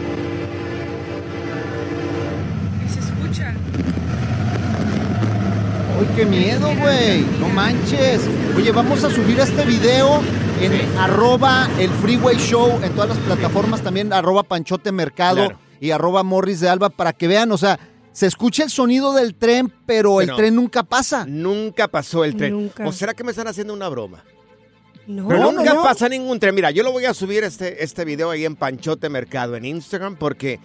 Y 2.85 2.89
se 2.93 2.99
escucha. 2.99 3.53
¡Ay, 5.99 6.07
qué 6.17 6.25
miedo, 6.25 6.67
güey! 6.75 7.21
¡No 7.39 7.47
manches! 7.47 8.21
Oye, 8.57 8.73
vamos 8.73 9.01
a 9.05 9.09
subir 9.09 9.39
este 9.39 9.63
video 9.63 10.19
en 10.61 10.97
arroba 10.97 11.69
el 11.79 11.89
Freeway 11.91 12.35
Show, 12.35 12.81
en 12.83 12.91
todas 12.91 13.07
las 13.07 13.17
plataformas 13.19 13.81
también, 13.81 14.11
arroba 14.11 14.43
Panchote 14.43 14.91
Mercado 14.91 15.35
Claro. 15.47 15.59
y 15.79 15.91
arroba 15.91 16.23
Morris 16.23 16.59
de 16.59 16.67
Alba, 16.67 16.89
para 16.89 17.13
que 17.13 17.29
vean, 17.29 17.53
o 17.53 17.57
sea, 17.57 17.79
se 18.11 18.27
escucha 18.27 18.63
el 18.63 18.69
sonido 18.69 19.13
del 19.13 19.33
tren, 19.35 19.71
pero 19.85 20.19
el 20.19 20.35
tren 20.35 20.55
nunca 20.55 20.83
pasa. 20.83 21.25
Nunca 21.25 21.87
pasó 21.87 22.25
el 22.25 22.35
tren. 22.35 22.51
Nunca. 22.51 22.85
¿O 22.85 22.91
será 22.91 23.13
que 23.13 23.23
me 23.23 23.31
están 23.31 23.47
haciendo 23.47 23.73
una 23.73 23.87
broma? 23.87 24.25
No. 25.09 25.27
Pero 25.27 25.39
No, 25.39 25.51
nunca 25.51 25.71
no, 25.73 25.75
no. 25.77 25.83
pasa 25.83 26.07
ningún 26.07 26.39
tren. 26.39 26.53
Mira, 26.53 26.69
yo 26.71 26.83
lo 26.83 26.91
voy 26.91 27.05
a 27.05 27.13
subir 27.13 27.43
este, 27.43 27.83
este 27.83 28.05
video 28.05 28.29
ahí 28.29 28.45
en 28.45 28.55
Panchote 28.55 29.09
Mercado 29.09 29.55
en 29.55 29.65
Instagram 29.65 30.15
porque 30.17 30.59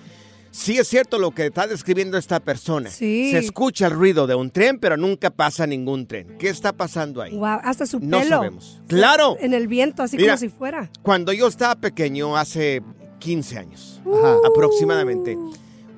sí 0.51 0.77
es 0.77 0.87
cierto 0.87 1.19
lo 1.19 1.31
que 1.31 1.47
está 1.47 1.67
describiendo 1.67 2.19
esta 2.19 2.41
persona. 2.41 2.91
Sí. 2.91 3.31
Se 3.31 3.39
escucha 3.39 3.87
el 3.87 3.93
ruido 3.95 4.27
de 4.27 4.35
un 4.35 4.51
tren, 4.51 4.79
pero 4.79 4.97
nunca 4.99 5.31
pasa 5.31 5.67
ningún 5.67 6.07
tren. 6.07 6.37
¿Qué 6.39 6.51
está 6.51 6.75
pasando 6.75 7.23
ahí? 7.23 7.35
Wow, 7.35 7.61
hasta 7.65 7.87
su 7.87 8.01
No 8.01 8.19
pelo. 8.19 8.37
sabemos. 8.37 8.83
¡Claro! 8.87 9.37
En 9.41 9.55
el 9.55 9.67
viento, 9.67 10.03
así 10.03 10.17
Mira. 10.19 10.35
como 10.35 10.41
si 10.41 10.49
fuera. 10.51 10.91
Cuando 11.03 11.33
yo 11.33 11.47
estaba 11.49 11.75
pequeño, 11.77 12.37
hace 12.37 12.83
15 13.21 13.59
años 13.59 14.03
Ajá. 14.07 14.37
aproximadamente, 14.47 15.39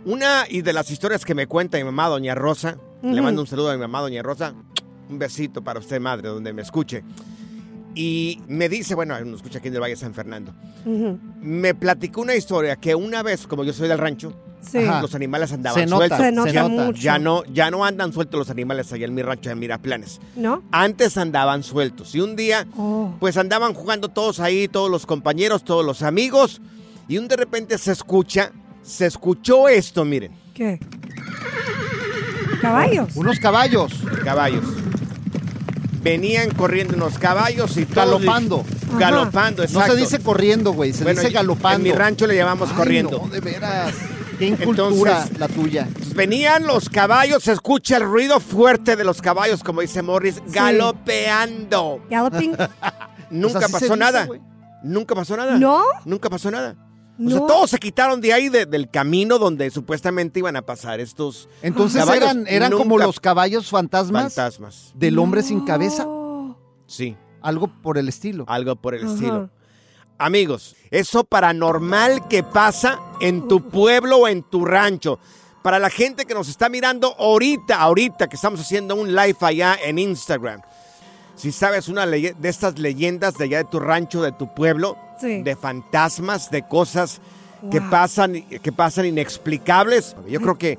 una 0.05 0.45
y 0.49 0.63
de 0.63 0.73
las 0.73 0.89
historias 0.93 1.25
que 1.25 1.35
me 1.35 1.49
cuenta 1.49 1.79
mi 1.79 1.85
mamá, 1.85 2.07
doña 2.09 2.37
Rosa, 2.37 2.79
le 3.03 3.21
mando 3.21 3.41
un 3.41 3.49
saludo 3.49 3.71
a 3.71 3.75
mi 3.75 3.81
mamá, 3.81 4.01
doña 4.03 4.23
Rosa, 4.23 4.55
un 5.11 5.19
besito 5.19 5.65
para 5.65 5.81
usted, 5.81 6.01
madre, 6.01 6.29
donde 6.29 6.53
me 6.53 6.63
escuche. 6.63 7.03
Y 7.99 8.43
me 8.47 8.69
dice, 8.69 8.95
bueno, 8.95 9.19
nos 9.25 9.37
escucha 9.37 9.59
aquí 9.59 9.69
en 9.69 9.75
el 9.75 9.81
Valle 9.81 9.95
de 9.95 10.01
San 10.01 10.13
Fernando, 10.13 10.53
me 11.41 11.75
platicó 11.75 12.21
una 12.21 12.35
historia 12.35 12.77
que 12.77 12.95
una 12.95 13.23
vez, 13.23 13.47
como 13.47 13.65
yo 13.65 13.73
soy 13.73 13.89
del 13.89 13.99
rancho, 13.99 14.35
Sí. 14.61 14.81
Los 15.01 15.15
animales 15.15 15.53
andaban 15.53 15.79
Se 15.79 15.87
nota, 15.87 16.09
sueltos. 16.09 16.19
Se 16.27 16.33
nota 16.33 16.51
se 16.51 16.57
nota. 16.57 16.85
mucho. 16.87 17.01
Ya 17.01 17.21
no, 17.21 17.45
ya 17.45 17.71
no 17.71 17.85
andan 17.85 18.13
sueltos 18.13 18.37
los 18.37 18.51
animales 18.51 18.93
allá 18.93 19.05
en 19.07 19.15
mi 19.15 19.23
rancho 19.23 19.49
de 19.49 19.55
Miraplanes. 19.55 20.21
¿No? 20.35 20.65
Antes 20.73 21.17
andaban 21.19 21.63
sueltos. 21.63 22.17
Y 22.17 22.21
un 22.21 22.35
día 22.35 22.67
Oh. 22.77 23.15
pues 23.21 23.37
andaban 23.37 23.75
jugando 23.75 24.09
todos 24.09 24.41
ahí, 24.41 24.67
todos 24.67 24.91
los 24.91 25.07
compañeros, 25.07 25.63
todos 25.63 25.85
los 25.87 26.03
amigos, 26.03 26.61
y 27.07 27.19
un 27.19 27.29
de 27.29 27.37
repente 27.37 27.79
se 27.79 27.93
escucha, 27.93 28.51
se 28.83 29.07
escuchó 29.07 29.69
esto, 29.69 30.05
miren, 30.05 30.33
¿Qué? 30.53 30.81
¿Caballos? 32.61 33.15
Unos 33.15 33.39
caballos 33.39 33.93
caballos. 34.25 34.65
Venían 36.11 36.51
corriendo 36.51 36.95
unos 36.95 37.19
caballos 37.19 37.77
y 37.77 37.85
todos 37.85 37.97
galopando. 38.21 38.65
Galopando, 38.99 39.63
No 39.63 39.69
exacto. 39.69 39.93
se 39.95 39.99
dice 40.01 40.19
corriendo, 40.21 40.73
güey, 40.73 40.93
se 40.93 41.05
Bueno, 41.05 41.21
dice 41.21 41.33
galopando. 41.33 41.77
En 41.79 41.83
mi 41.83 41.93
rancho 41.93 42.27
le 42.27 42.37
llamamos 42.37 42.71
Ay, 42.71 42.77
corriendo. 42.77 43.23
no, 43.25 43.29
de 43.29 43.41
veras. 43.41 43.93
Qué 44.39 44.47
incultura 44.47 45.23
Entonces- 45.23 45.39
la 45.39 45.49
tuya. 45.49 45.89
Pues 45.95 46.15
venían 46.15 46.67
los 46.67 46.89
caballos, 46.91 47.43
se 47.43 47.53
escucha 47.53 47.97
el 47.97 48.05
ruido 48.05 48.39
fuerte 48.39 48.95
de 48.95 49.03
los 49.03 49.23
caballos, 49.23 49.63
como 49.65 49.81
dice 49.81 50.03
Morris, 50.03 50.43
galopeando. 50.49 52.03
Galloping. 52.11 52.53
Nunca 53.31 53.61
Pues 53.61 53.73
pasó 53.73 53.85
dice, 53.87 53.97
nada. 53.97 54.29
Nunca 54.83 55.15
pasó 55.15 55.37
nada. 55.37 55.59
¿No? 55.59 55.83
Nunca 56.05 56.29
pasó 56.31 56.51
nada. 56.51 56.77
O 57.19 57.23
No. 57.23 57.31
sea, 57.31 57.47
todos 57.47 57.71
se 57.71 57.79
quitaron 57.79 58.21
de 58.21 58.33
ahí, 58.33 58.49
de- 58.49 58.67
del 58.67 58.91
camino 58.91 59.39
donde 59.39 59.71
supuestamente 59.71 60.39
iban 60.41 60.57
a 60.57 60.63
pasar 60.63 61.01
estos 61.01 61.49
Entonces 61.63 62.01
caballos. 62.05 62.23
eran, 62.25 62.47
eran 62.47 62.73
como 62.73 62.99
los 62.99 63.21
caballos 63.21 63.71
fantasmas 63.71 64.35
fantasmas. 64.35 64.93
del 64.95 65.19
hombre 65.19 65.43
sin 65.43 65.61
cabeza. 65.65 66.07
Sí, 66.87 67.17
Algo 67.41 67.69
por 67.83 67.97
el 67.99 68.09
estilo. 68.09 68.45
algo 68.49 68.77
por 68.77 68.95
el 68.95 69.05
Ajá. 69.05 69.15
estilo. 69.15 69.51
Amigos, 70.19 70.77
eso 70.91 71.25
paranormal 71.25 72.27
que 72.29 72.43
pasa 72.43 72.99
en 73.21 73.49
tu 73.49 73.69
pueblo 73.69 74.19
o 74.19 74.29
en 74.29 74.43
tu 74.43 74.65
rancho. 74.65 75.19
Para 75.63 75.79
la 75.79 75.91
gente 75.91 76.27
que 76.27 76.35
nos 76.35 76.49
está 76.49 76.69
mirando 76.69 77.15
ahorita, 77.19 77.81
ahorita 77.81 78.29
que 78.29 78.37
estamos 78.37 78.61
haciendo 78.61 78.95
un 78.95 79.15
live 79.15 79.37
allá 79.41 79.77
en 79.85 79.99
Instagram. 79.99 80.61
Si 81.37 81.53
sabes 81.53 81.89
una 81.89 82.07
de 82.07 82.35
estas 82.43 82.79
leyendas 82.79 83.35
de 83.39 83.45
allá 83.45 83.59
de 83.59 83.65
tu 83.65 83.79
rancho, 83.79 84.23
de 84.23 84.33
tu 84.33 84.53
pueblo, 84.55 84.97
Sí. 85.21 85.43
de 85.43 85.55
fantasmas, 85.57 86.51
de 86.51 86.67
cosas 86.67 87.21
que 87.71 87.81
pasan, 87.81 88.43
que 88.43 88.73
pasan 88.73 89.07
inexplicables. 89.07 90.17
Yo 90.29 90.41
creo 90.41 90.57
que 90.59 90.79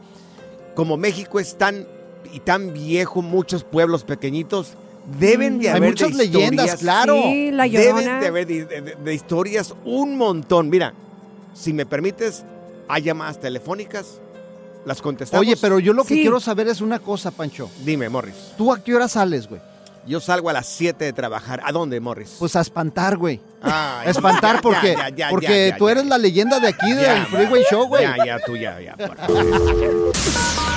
como 0.76 0.98
México 0.98 1.40
es 1.40 1.58
tan 1.58 1.88
y 2.34 2.40
tan 2.40 2.74
viejo, 2.74 3.22
muchos 3.22 3.64
pueblos 3.64 4.04
pequeñitos, 4.04 4.74
deben 5.20 5.60
de 5.60 5.70
Hay 5.70 5.78
haber 5.78 5.90
muchas 5.92 6.12
de 6.12 6.18
leyendas, 6.26 6.76
claro. 6.78 7.14
Sí, 7.16 7.52
la 7.52 7.64
Deben 7.68 8.20
de 8.20 8.28
haber 8.28 8.46
de, 8.48 8.66
de- 8.66 8.96
de 8.96 9.14
historias 9.14 9.74
un 9.86 10.18
montón. 10.18 10.70
Mira, 10.70 10.94
si 11.54 11.72
me 11.74 11.86
permites, 11.86 12.44
hay 12.90 13.04
llamadas 13.04 13.40
telefónicas, 13.40 14.20
las 14.86 15.02
contestamos. 15.02 15.46
Oye, 15.46 15.56
pero 15.60 15.80
yo 15.80 15.94
lo 15.94 16.04
que 16.04 16.16
Sí. 16.16 16.22
quiero 16.22 16.40
saber 16.40 16.68
es 16.68 16.82
una 16.82 17.00
cosa, 17.00 17.32
Pancho. 17.32 17.70
Dime, 17.86 18.10
Morris. 18.10 18.54
¿Tú 18.58 18.72
a 18.74 18.84
qué 18.84 18.94
hora 18.96 19.08
sales, 19.08 19.48
güey? 19.48 19.62
Yo 20.08 20.22
salgo 20.22 20.50
a 20.50 20.54
las 20.54 20.66
7 20.68 21.04
de 21.04 21.14
trabajar. 21.14 21.62
¿A 21.66 21.72
dónde, 21.72 22.00
Morris? 22.00 22.38
Pues 22.40 22.56
a 22.56 22.62
espantar, 22.62 23.18
güey. 23.18 23.42
Ay, 23.62 24.08
A 24.08 24.10
espantar 24.10 24.56
ya, 24.56 24.62
porque, 24.62 24.96
ya, 24.98 25.10
ya, 25.10 25.30
porque 25.30 25.76
tú 25.78 25.90
eres 25.90 26.06
la 26.06 26.18
leyenda 26.18 26.60
de 26.60 26.70
aquí 26.70 26.94
del 26.94 27.26
Freeway 27.26 27.64
Show, 27.70 27.88
güey. 27.88 28.04
Ya, 28.04 28.26
ya, 28.26 28.40
tú 28.46 28.56
ya, 28.56 28.80
ya. 28.80 28.96
por 28.96 29.18
favor. 29.18 30.14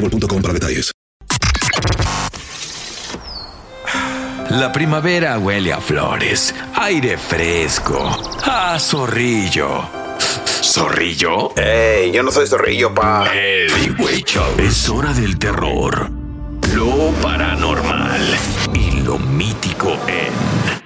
boostmobile.com 0.00 0.42
para 0.42 0.54
detalles. 0.54 0.92
La 4.50 4.72
primavera 4.72 5.38
huele 5.38 5.74
a 5.74 5.80
flores, 5.80 6.54
aire 6.74 7.18
fresco, 7.18 8.18
a 8.42 8.78
zorrillo. 8.78 9.82
¿Zorrillo? 10.62 11.54
¡Ey! 11.56 12.12
Yo 12.12 12.22
no 12.22 12.30
soy 12.30 12.46
zorrillo, 12.46 12.94
pa. 12.94 13.26
El 13.32 13.68
Freeway 13.68 14.22
Show. 14.22 14.54
Es 14.58 14.88
hora 14.88 15.12
del 15.12 15.38
terror, 15.38 16.10
lo 16.74 17.10
paranormal 17.22 18.22
y 18.74 19.00
lo 19.02 19.18
mítico 19.18 19.98
en 20.06 20.78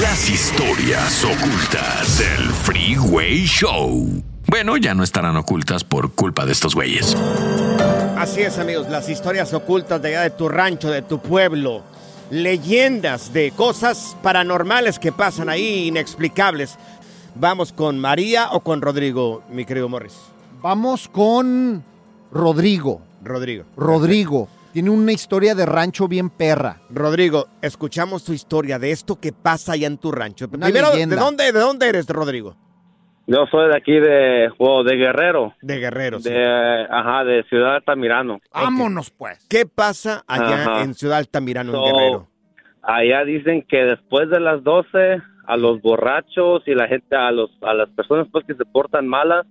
las 0.00 0.28
historias 0.28 1.24
ocultas 1.24 2.18
del 2.18 2.50
Freeway 2.50 3.46
Show. 3.46 4.22
Bueno, 4.46 4.76
ya 4.76 4.94
no 4.94 5.02
estarán 5.02 5.36
ocultas 5.36 5.84
por 5.84 6.12
culpa 6.12 6.44
de 6.44 6.52
estos 6.52 6.74
güeyes. 6.74 7.16
Así 8.20 8.42
es, 8.42 8.58
amigos, 8.58 8.86
las 8.90 9.08
historias 9.08 9.54
ocultas 9.54 10.02
de 10.02 10.08
allá 10.08 10.20
de 10.24 10.30
tu 10.30 10.46
rancho, 10.50 10.90
de 10.90 11.00
tu 11.00 11.20
pueblo. 11.20 11.82
Leyendas 12.30 13.32
de 13.32 13.50
cosas 13.52 14.14
paranormales 14.22 14.98
que 14.98 15.10
pasan 15.10 15.48
ahí, 15.48 15.86
inexplicables. 15.88 16.76
Vamos 17.34 17.72
con 17.72 17.98
María 17.98 18.50
o 18.52 18.60
con 18.60 18.82
Rodrigo, 18.82 19.42
mi 19.50 19.64
querido 19.64 19.88
Morris. 19.88 20.18
Vamos 20.60 21.08
con 21.08 21.82
Rodrigo. 22.30 23.00
Rodrigo. 23.24 23.64
Rodrigo. 23.74 24.48
Tiene 24.74 24.90
una 24.90 25.12
historia 25.12 25.54
de 25.54 25.64
rancho 25.64 26.06
bien 26.06 26.28
perra. 26.28 26.78
Rodrigo, 26.90 27.48
escuchamos 27.62 28.22
tu 28.22 28.34
historia 28.34 28.78
de 28.78 28.90
esto 28.90 29.18
que 29.18 29.32
pasa 29.32 29.72
allá 29.72 29.86
en 29.86 29.96
tu 29.96 30.12
rancho. 30.12 30.46
Una 30.52 30.66
Primero, 30.66 30.92
leyenda. 30.92 31.16
¿de 31.16 31.22
dónde, 31.22 31.52
¿de 31.52 31.58
dónde 31.58 31.88
eres, 31.88 32.06
Rodrigo? 32.06 32.54
Yo 33.26 33.46
soy 33.50 33.68
de 33.68 33.76
aquí 33.76 33.92
de, 33.92 34.50
o 34.58 34.82
de 34.82 34.96
Guerrero. 34.96 35.54
De 35.62 35.78
Guerrero, 35.78 36.18
sí. 36.18 36.30
De, 36.30 36.86
ajá, 36.90 37.24
de 37.24 37.44
Ciudad 37.44 37.76
Altamirano. 37.76 38.40
Vámonos, 38.52 39.10
pues. 39.10 39.46
¿Qué 39.48 39.66
pasa 39.66 40.24
allá 40.26 40.62
Ajá. 40.62 40.82
en 40.82 40.94
Ciudad 40.94 41.18
Altamirano, 41.18 41.72
en 41.74 41.84
Guerrero? 41.92 42.28
Allá 42.82 43.24
dicen 43.24 43.62
que 43.68 43.84
después 43.84 44.28
de 44.30 44.40
las 44.40 44.64
12 44.64 45.22
a 45.46 45.56
los 45.56 45.80
borrachos 45.82 46.62
y 46.66 46.74
la 46.74 46.88
gente 46.88 47.14
a 47.16 47.30
los 47.30 47.50
a 47.62 47.74
las 47.74 47.88
personas 47.90 48.26
pues 48.32 48.44
que 48.46 48.54
se 48.54 48.64
portan 48.64 49.06
malas 49.08 49.46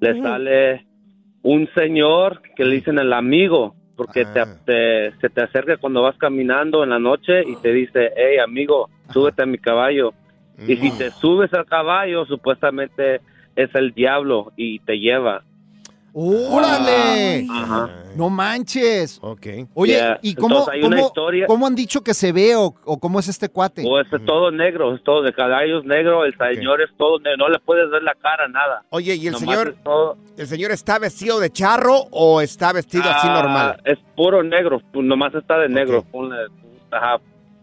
les 0.00 0.22
sale 0.22 0.86
un 1.42 1.68
señor 1.74 2.40
que 2.56 2.64
le 2.64 2.76
dicen 2.76 2.98
el 2.98 3.12
amigo 3.12 3.74
porque 3.94 4.24
te, 4.24 4.42
te- 4.64 5.12
se 5.20 5.28
te 5.28 5.42
acerca 5.42 5.76
cuando 5.76 6.00
vas 6.02 6.16
caminando 6.16 6.82
en 6.82 6.90
la 6.90 6.98
noche 6.98 7.42
y 7.46 7.56
te 7.56 7.72
dice 7.72 8.10
hey 8.16 8.38
amigo 8.38 8.88
súbete 9.12 9.42
a 9.42 9.46
mi 9.46 9.58
caballo 9.58 10.14
y 10.66 10.76
si 10.76 10.90
te 10.92 11.10
subes 11.10 11.52
al 11.54 11.66
caballo 11.66 12.24
supuestamente 12.26 13.20
es 13.56 13.74
el 13.74 13.92
diablo 13.92 14.52
y 14.56 14.78
te 14.80 14.98
lleva 14.98 15.42
¡Órale! 16.16 17.44
Ajá. 17.50 17.90
No 18.16 18.30
manches. 18.30 19.18
Ok. 19.20 19.46
Oye, 19.74 19.94
Yeah. 19.94 20.18
¿y 20.22 20.34
cómo, 20.36 20.58
Entonces, 20.58 20.74
hay 20.74 20.80
una 20.84 20.96
cómo- 20.96 21.08
historia- 21.08 21.46
cómo 21.48 21.66
han 21.66 21.74
dicho 21.74 22.02
que 22.02 22.14
se 22.14 22.30
ve 22.32 22.54
o, 22.54 22.72
o 22.84 22.98
cómo 23.00 23.18
es 23.18 23.26
este 23.28 23.48
cuate? 23.48 23.82
o 23.84 23.98
es 23.98 24.06
todo 24.24 24.52
negro 24.52 24.94
es 24.94 25.02
todo 25.02 25.22
de 25.22 25.32
caballos 25.32 25.84
negro 25.84 26.24
el 26.24 26.36
señor 26.38 26.80
es 26.82 26.90
todo 26.96 27.18
negro 27.18 27.36
no 27.38 27.48
le 27.48 27.58
puedes 27.58 27.90
ver 27.90 28.02
la 28.04 28.14
cara 28.14 28.46
nada 28.46 28.84
Oye, 28.90 29.16
¿y 29.16 29.26
el 29.26 29.32
Nomás 29.32 29.40
señor, 29.50 29.68
es 29.76 29.82
todo- 29.82 30.16
el 30.38 30.46
señor 30.46 30.70
está 30.70 30.98
vestido 31.00 31.40
de 31.40 31.50
charro 31.50 32.06
o 32.12 32.40
está 32.40 32.72
vestido 32.72 33.04
así 33.10 33.26
Ah, 33.28 33.42
normal? 33.42 33.80
Es 33.84 33.98
puro 34.16 34.42
negro, 34.44 34.80
pues 34.92 35.04
nomás 35.04 35.34
está 35.34 35.58
de 35.58 35.68
negro. 35.68 36.04
ponle, 36.12 36.36
ajá, 36.92 37.18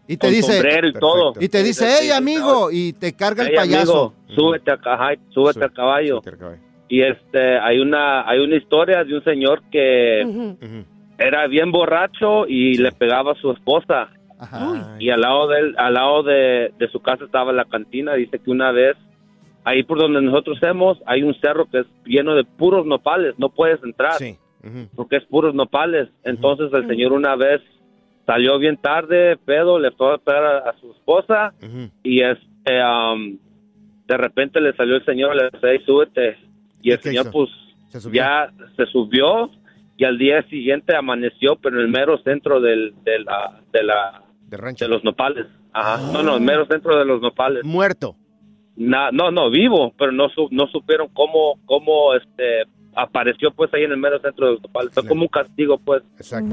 Y 0.08 0.18
te 0.18 0.28
con 0.28 0.36
dice, 0.36 0.54
sombrero 0.54 0.88
y 0.88 0.94
todo. 0.94 1.34
y 1.40 1.48
te 1.50 1.64
dice, 1.64 1.86
hey 1.88 2.10
amigo, 2.12 2.70
y 2.72 2.94
te 2.94 3.14
carga 3.14 3.44
el 3.44 3.54
payaso. 3.54 4.14
amigo, 4.28 4.36
súbete, 4.36 4.72
a, 4.72 4.80
ajá, 4.84 5.14
súbete 5.30 5.64
al 5.64 5.74
caballo. 5.74 6.22
Y 6.90 7.02
este, 7.02 7.58
hay 7.60 7.80
una, 7.80 8.28
hay 8.28 8.40
una 8.40 8.58
historia 8.58 9.04
de 9.06 9.16
un 9.16 9.24
señor 9.24 9.62
que 9.72 10.56
era 11.18 11.48
bien 11.48 11.72
borracho 11.72 12.46
y 12.48 12.78
le 12.78 12.92
pegaba 12.92 13.32
a 13.32 13.36
su 13.36 13.52
esposa. 13.52 14.10
Y 15.00 15.10
al 15.12 15.22
lado 15.22 15.48
de 15.48 15.60
él, 15.60 15.76
al 15.78 15.94
lado 15.94 16.24
de, 16.24 16.74
de 16.78 16.90
su 16.92 17.00
casa 17.00 17.24
estaba 17.24 17.54
la 17.54 17.66
cantina. 17.66 18.16
Dice 18.16 18.40
que 18.40 18.52
una 18.52 18.72
vez, 18.72 18.98
ahí 19.64 19.84
por 19.84 20.00
donde 20.00 20.22
nosotros 20.22 20.58
hemos, 20.64 20.98
hay 21.06 21.22
un 21.24 21.34
cerro 21.40 21.68
que 21.70 21.80
es 21.82 21.86
lleno 22.06 22.34
de 22.36 22.44
puros 22.44 22.86
nopales. 22.86 23.36
No 23.38 23.50
puedes 23.50 23.82
entrar 23.84 24.14
porque 24.96 25.18
es 25.18 25.24
puros 25.26 25.54
nopales. 25.56 26.10
Entonces 26.24 26.74
el 26.74 26.88
señor 26.88 27.14
una 27.14 27.36
vez 27.36 27.62
salió 28.26 28.58
bien 28.60 28.78
tarde, 28.78 29.38
pedo, 29.38 29.80
le 29.80 29.92
fue 29.92 30.14
a 30.14 30.18
pegar 30.18 30.44
a, 30.44 30.58
a 30.70 30.80
su 30.80 30.92
esposa 30.92 31.54
y 32.04 32.22
este, 32.22 32.84
um, 32.84 33.38
de 34.08 34.18
repente 34.18 34.60
le 34.62 34.74
salió 34.76 34.96
el 34.96 35.06
señor, 35.06 35.36
le 35.36 35.46
dice, 35.46 35.60
"Hey, 35.72 35.80
súbete. 35.86 36.38
Y 36.82 36.92
el 36.92 36.98
señor 37.02 37.26
pues 37.32 37.50
ya 38.24 38.52
se 38.76 38.86
subió 38.88 39.50
y 39.98 40.04
al 40.06 40.18
día 40.18 40.42
siguiente 40.50 40.96
amaneció, 40.96 41.56
pero 41.58 41.78
en 41.80 41.86
el 41.86 41.92
mero 41.92 42.18
centro 42.24 42.60
del, 42.60 42.94
de 43.04 43.20
la, 43.20 43.60
de 43.72 43.84
la, 43.84 44.24
de 44.86 44.90
los 44.90 45.04
nopales. 45.04 45.46
Ajá. 45.74 46.12
No, 46.12 46.24
no, 46.24 46.36
el 46.38 46.42
mero 46.42 46.66
centro 46.66 46.98
de 46.98 47.06
los 47.06 47.22
nopales. 47.22 47.64
Muerto. 47.64 48.16
Na- 48.76 49.12
no, 49.12 49.32
no, 49.32 49.50
vivo, 49.50 49.94
pero 49.98 50.12
no, 50.12 50.30
su- 50.30 50.48
no 50.52 50.68
supieron 50.68 51.10
cómo, 51.14 51.60
cómo, 51.66 52.14
este, 52.16 52.64
apareció 52.95 53.51
pues 53.51 53.73
ahí 53.73 53.84
en 53.84 53.91
el 53.91 53.97
mero 53.97 54.19
centro 54.21 54.47
de 54.47 54.54
los 54.54 54.62
nopales. 54.63 54.93
Fue 54.93 55.08
como 55.08 55.21
un 55.23 55.27
castigo, 55.27 55.77
pues. 55.77 56.04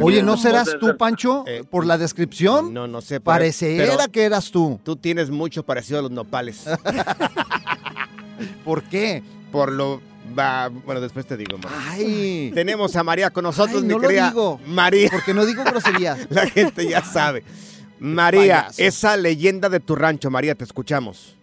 Oye, 0.03 0.23
¿no 0.23 0.37
serás 0.37 0.77
tú, 0.81 0.97
Pancho? 0.97 1.45
por 1.71 1.87
la 1.87 1.99
descripción. 1.99 2.69
Eh, 2.69 2.71
No, 2.73 2.87
no 2.89 3.01
sé. 3.01 3.21
Pareciera 3.21 4.09
que 4.09 4.25
eras 4.25 4.51
tú. 4.51 4.81
Tú 4.85 4.97
tienes 4.97 5.31
mucho 5.31 5.63
parecido 5.65 5.99
a 5.99 6.03
los 6.03 6.11
nopales. 6.11 6.67
¿Por 8.65 8.83
qué? 8.85 9.23
Por 9.51 9.73
lo... 9.73 10.01
va- 10.39 10.69
bueno, 10.69 11.01
después 11.01 11.27
te 11.27 11.37
digo. 11.37 11.57
amor. 11.57 11.71
Ay. 11.89 12.51
Tenemos 12.55 12.95
a 12.97 13.03
María 13.03 13.31
con 13.31 13.45
nosotros, 13.45 13.77
Ay, 13.79 13.83
mi 13.83 13.89
no 13.89 13.99
lo 13.99 14.09
querida 14.09 14.29
digo. 14.29 14.61
María. 14.67 15.09
Porque 15.11 15.35
no 15.35 15.45
digo 15.47 15.65
groserías. 15.65 16.27
La 16.31 16.47
gente 16.47 16.89
ya 16.89 17.03
sabe. 17.03 17.43
María, 17.99 18.63
payaso. 18.67 18.83
esa 18.83 19.17
leyenda 19.17 19.69
de 19.69 19.81
tu 19.81 19.97
rancho, 19.97 20.31
María, 20.31 20.55
te 20.55 20.65
escuchamos. 20.65 21.35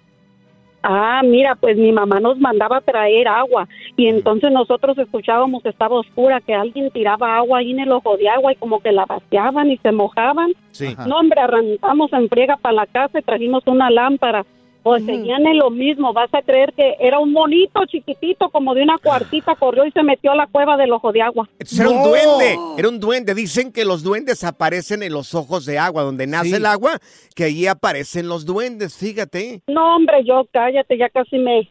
Ah, 0.87 1.21
mira, 1.23 1.55
pues 1.55 1.77
mi 1.77 1.91
mamá 1.91 2.19
nos 2.19 2.37
mandaba 2.37 2.79
traer 2.79 3.27
agua 3.27 3.67
y 3.97 4.05
entonces 4.05 4.51
nosotros 4.51 4.95
escuchábamos 4.99 5.63
que 5.63 5.69
estaba 5.69 5.99
oscura, 5.99 6.41
que 6.41 6.53
alguien 6.53 6.91
tiraba 6.91 7.37
agua 7.37 7.57
ahí 7.57 7.71
en 7.71 7.79
el 7.79 7.91
ojo 7.91 8.15
de 8.17 8.29
agua 8.29 8.53
y 8.53 8.55
como 8.57 8.79
que 8.79 8.91
la 8.91 9.05
vaciaban 9.05 9.71
y 9.71 9.77
se 9.77 9.91
mojaban. 9.91 10.53
Sí. 10.69 10.95
No, 11.07 11.17
hombre, 11.17 11.41
arrancamos 11.41 12.13
en 12.13 12.29
friega 12.29 12.57
para 12.57 12.75
la 12.75 12.85
casa 12.85 13.17
y 13.17 13.23
trajimos 13.23 13.63
una 13.65 13.89
lámpara. 13.89 14.45
Pues 14.85 15.03
seguían 15.03 15.47
en 15.47 15.57
lo 15.57 15.71
mismo, 15.71 16.13
vas 16.13 16.31
a 16.31 16.43
creer 16.43 16.71
que 16.71 16.93
era 16.99 17.17
un 17.17 17.31
monito 17.31 17.83
chiquitito 17.87 18.51
como 18.51 18.75
de 18.75 18.83
una 18.83 18.99
cuartita, 18.99 19.55
corrió 19.55 19.83
y 19.83 19.89
se 19.89 20.03
metió 20.03 20.31
a 20.31 20.35
la 20.35 20.45
cueva 20.45 20.77
del 20.77 20.91
ojo 20.91 21.11
de 21.11 21.23
agua. 21.23 21.49
Entonces 21.53 21.79
era 21.79 21.89
un 21.89 22.03
duende, 22.03 22.59
era 22.77 22.89
un 22.89 22.99
duende. 22.99 23.33
Dicen 23.33 23.71
que 23.71 23.83
los 23.83 24.03
duendes 24.03 24.43
aparecen 24.43 25.01
en 25.01 25.11
los 25.11 25.33
ojos 25.33 25.65
de 25.65 25.79
agua, 25.79 26.03
donde 26.03 26.27
nace 26.27 26.57
el 26.57 26.67
agua, 26.67 26.99
que 27.33 27.45
allí 27.45 27.65
aparecen 27.65 28.27
los 28.27 28.45
duendes, 28.45 28.95
fíjate. 28.95 29.63
No, 29.65 29.95
hombre, 29.95 30.23
yo 30.23 30.47
cállate, 30.53 30.99
ya 30.99 31.09
casi 31.09 31.39
me, 31.39 31.67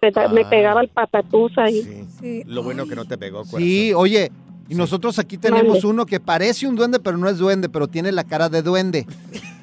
me, 0.00 0.28
me 0.32 0.44
pegaba 0.44 0.82
el 0.82 0.88
patatús 0.90 1.50
ahí. 1.58 2.06
Lo 2.46 2.62
bueno 2.62 2.86
que 2.86 2.94
no 2.94 3.04
te 3.04 3.18
pegó, 3.18 3.38
corazón. 3.38 3.62
Sí, 3.62 3.92
oye, 3.92 4.30
y 4.68 4.76
nosotros 4.76 5.18
aquí 5.18 5.38
tenemos 5.38 5.82
uno 5.82 6.06
que 6.06 6.20
parece 6.20 6.68
un 6.68 6.76
duende, 6.76 7.00
pero 7.00 7.16
no 7.16 7.28
es 7.28 7.38
duende, 7.38 7.68
pero 7.68 7.88
tiene 7.88 8.12
la 8.12 8.22
cara 8.22 8.48
de 8.48 8.62
duende. 8.62 9.06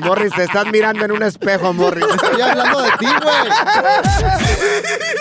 Morris, 0.00 0.32
te 0.34 0.44
estás 0.44 0.66
mirando 0.70 1.04
en 1.04 1.12
un 1.12 1.22
espejo, 1.22 1.72
Morris. 1.72 2.04
Estoy 2.14 2.40
hablando 2.40 2.82
de 2.82 2.90
ti, 2.98 3.06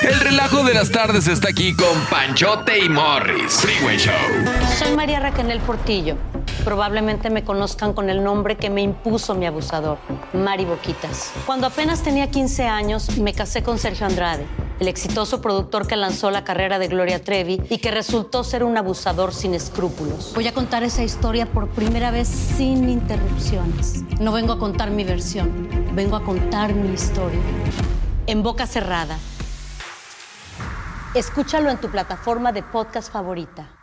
El 0.02 0.20
relajo 0.20 0.64
de 0.64 0.74
las 0.74 0.92
tardes 0.92 1.28
está 1.28 1.50
aquí 1.50 1.76
con 1.76 1.98
Panchote 2.10 2.80
y 2.80 2.90
Morris. 2.90 3.54
Freeway 3.54 3.98
Show. 3.98 4.14
Soy 4.78 4.96
María 4.96 5.20
Raquel 5.20 5.60
Portillo. 5.62 6.18
Probablemente 6.64 7.30
me 7.30 7.44
conozcan 7.44 7.94
con 7.94 8.10
el 8.10 8.24
nombre 8.24 8.56
que 8.56 8.70
me 8.70 8.82
impuso 8.82 9.36
mi 9.36 9.46
abusador, 9.46 9.98
Mari 10.32 10.66
Boquitas. 10.66 11.34
Cuando 11.46 11.68
apenas 11.68 12.04
tenía 12.04 12.30
15 12.30 12.68
años, 12.68 13.18
me 13.18 13.34
casé 13.34 13.64
con 13.64 13.78
Sergio 13.78 14.06
Andrade, 14.08 14.46
el 14.80 14.88
exitoso 14.88 15.42
productor 15.42 15.88
que 15.88 15.98
lanzó 15.98 16.32
la 16.32 16.46
carrera 16.46 16.80
de 16.80 16.88
Gloria 16.88 17.22
Trevi 17.22 17.62
y 17.70 17.80
que 17.80 17.92
resultó 17.92 18.46
ser 18.46 18.64
un 18.64 18.78
abusador 18.78 19.34
sin 19.34 19.54
escrúpulos. 19.54 20.32
Voy 20.36 20.48
a 20.48 20.54
contar 20.54 20.84
esa 20.84 21.04
historia 21.04 21.46
por 21.46 21.68
primera 21.68 22.12
vez 22.12 22.28
sin 22.30 22.88
No 24.20 24.32
vengo 24.32 24.54
a 24.54 24.60
contar 24.60 24.92
mi 24.92 25.04
versión, 25.04 25.68
vengo 25.96 26.16
a 26.16 26.24
contar 26.24 26.74
mi 26.74 26.94
historia. 26.94 27.40
En 28.28 28.44
boca 28.44 28.68
cerrada. 28.68 29.18
Escúchalo 31.14 31.70
en 31.70 31.78
tu 31.78 31.90
plataforma 31.90 32.52
de 32.52 32.64
podcast 32.64 33.12
favorita. 33.12 33.83